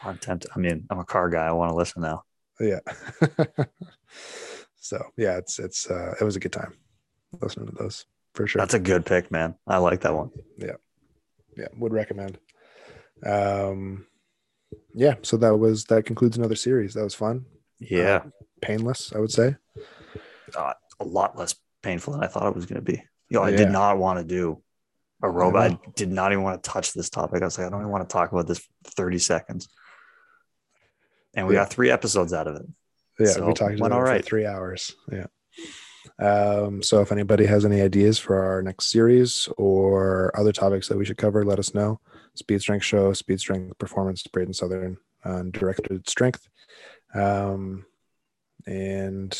[0.00, 0.46] Content.
[0.54, 1.46] I mean, I'm a car guy.
[1.46, 2.24] I want to listen now.
[2.60, 2.80] Yeah.
[4.76, 6.74] so yeah, it's it's uh it was a good time
[7.40, 8.60] listening to those for sure.
[8.60, 9.54] That's a good pick, man.
[9.66, 10.30] I like that one.
[10.58, 10.72] yeah,
[11.56, 12.38] yeah, would recommend.
[13.24, 14.06] Um
[14.94, 16.94] yeah, so that was that concludes another series.
[16.94, 17.44] That was fun.
[17.78, 18.22] Yeah.
[18.60, 19.56] Painless, I would say.
[20.56, 23.02] uh, a lot less painful than I thought it was going to be.
[23.28, 23.56] You know, I Yeah.
[23.56, 24.62] did not want to do
[25.22, 25.72] aerobic.
[25.72, 27.42] I did not even want to touch this topic.
[27.42, 29.68] I was like, I don't even want to talk about this for 30 seconds.
[31.34, 31.60] And we Yeah.
[31.60, 32.66] got three episodes out of it.
[33.18, 34.20] Yeah, So, we talked about it right.
[34.22, 34.94] for three hours.
[35.10, 35.26] Yeah.
[36.18, 40.98] Um, so if anybody has any ideas for our next series or other topics that
[40.98, 42.00] we should cover, let us know.
[42.34, 46.48] Speed Strength Show, Speed Strength Performance, Braden Southern, um, Directed Strength.
[47.14, 47.86] Um,
[48.66, 49.38] and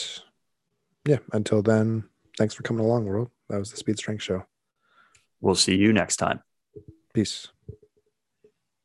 [1.06, 2.04] yeah, until then,
[2.38, 3.30] thanks for coming along, world.
[3.48, 4.44] That was the Speed Strength Show.
[5.42, 6.40] We'll see you next time.
[7.12, 7.48] Peace.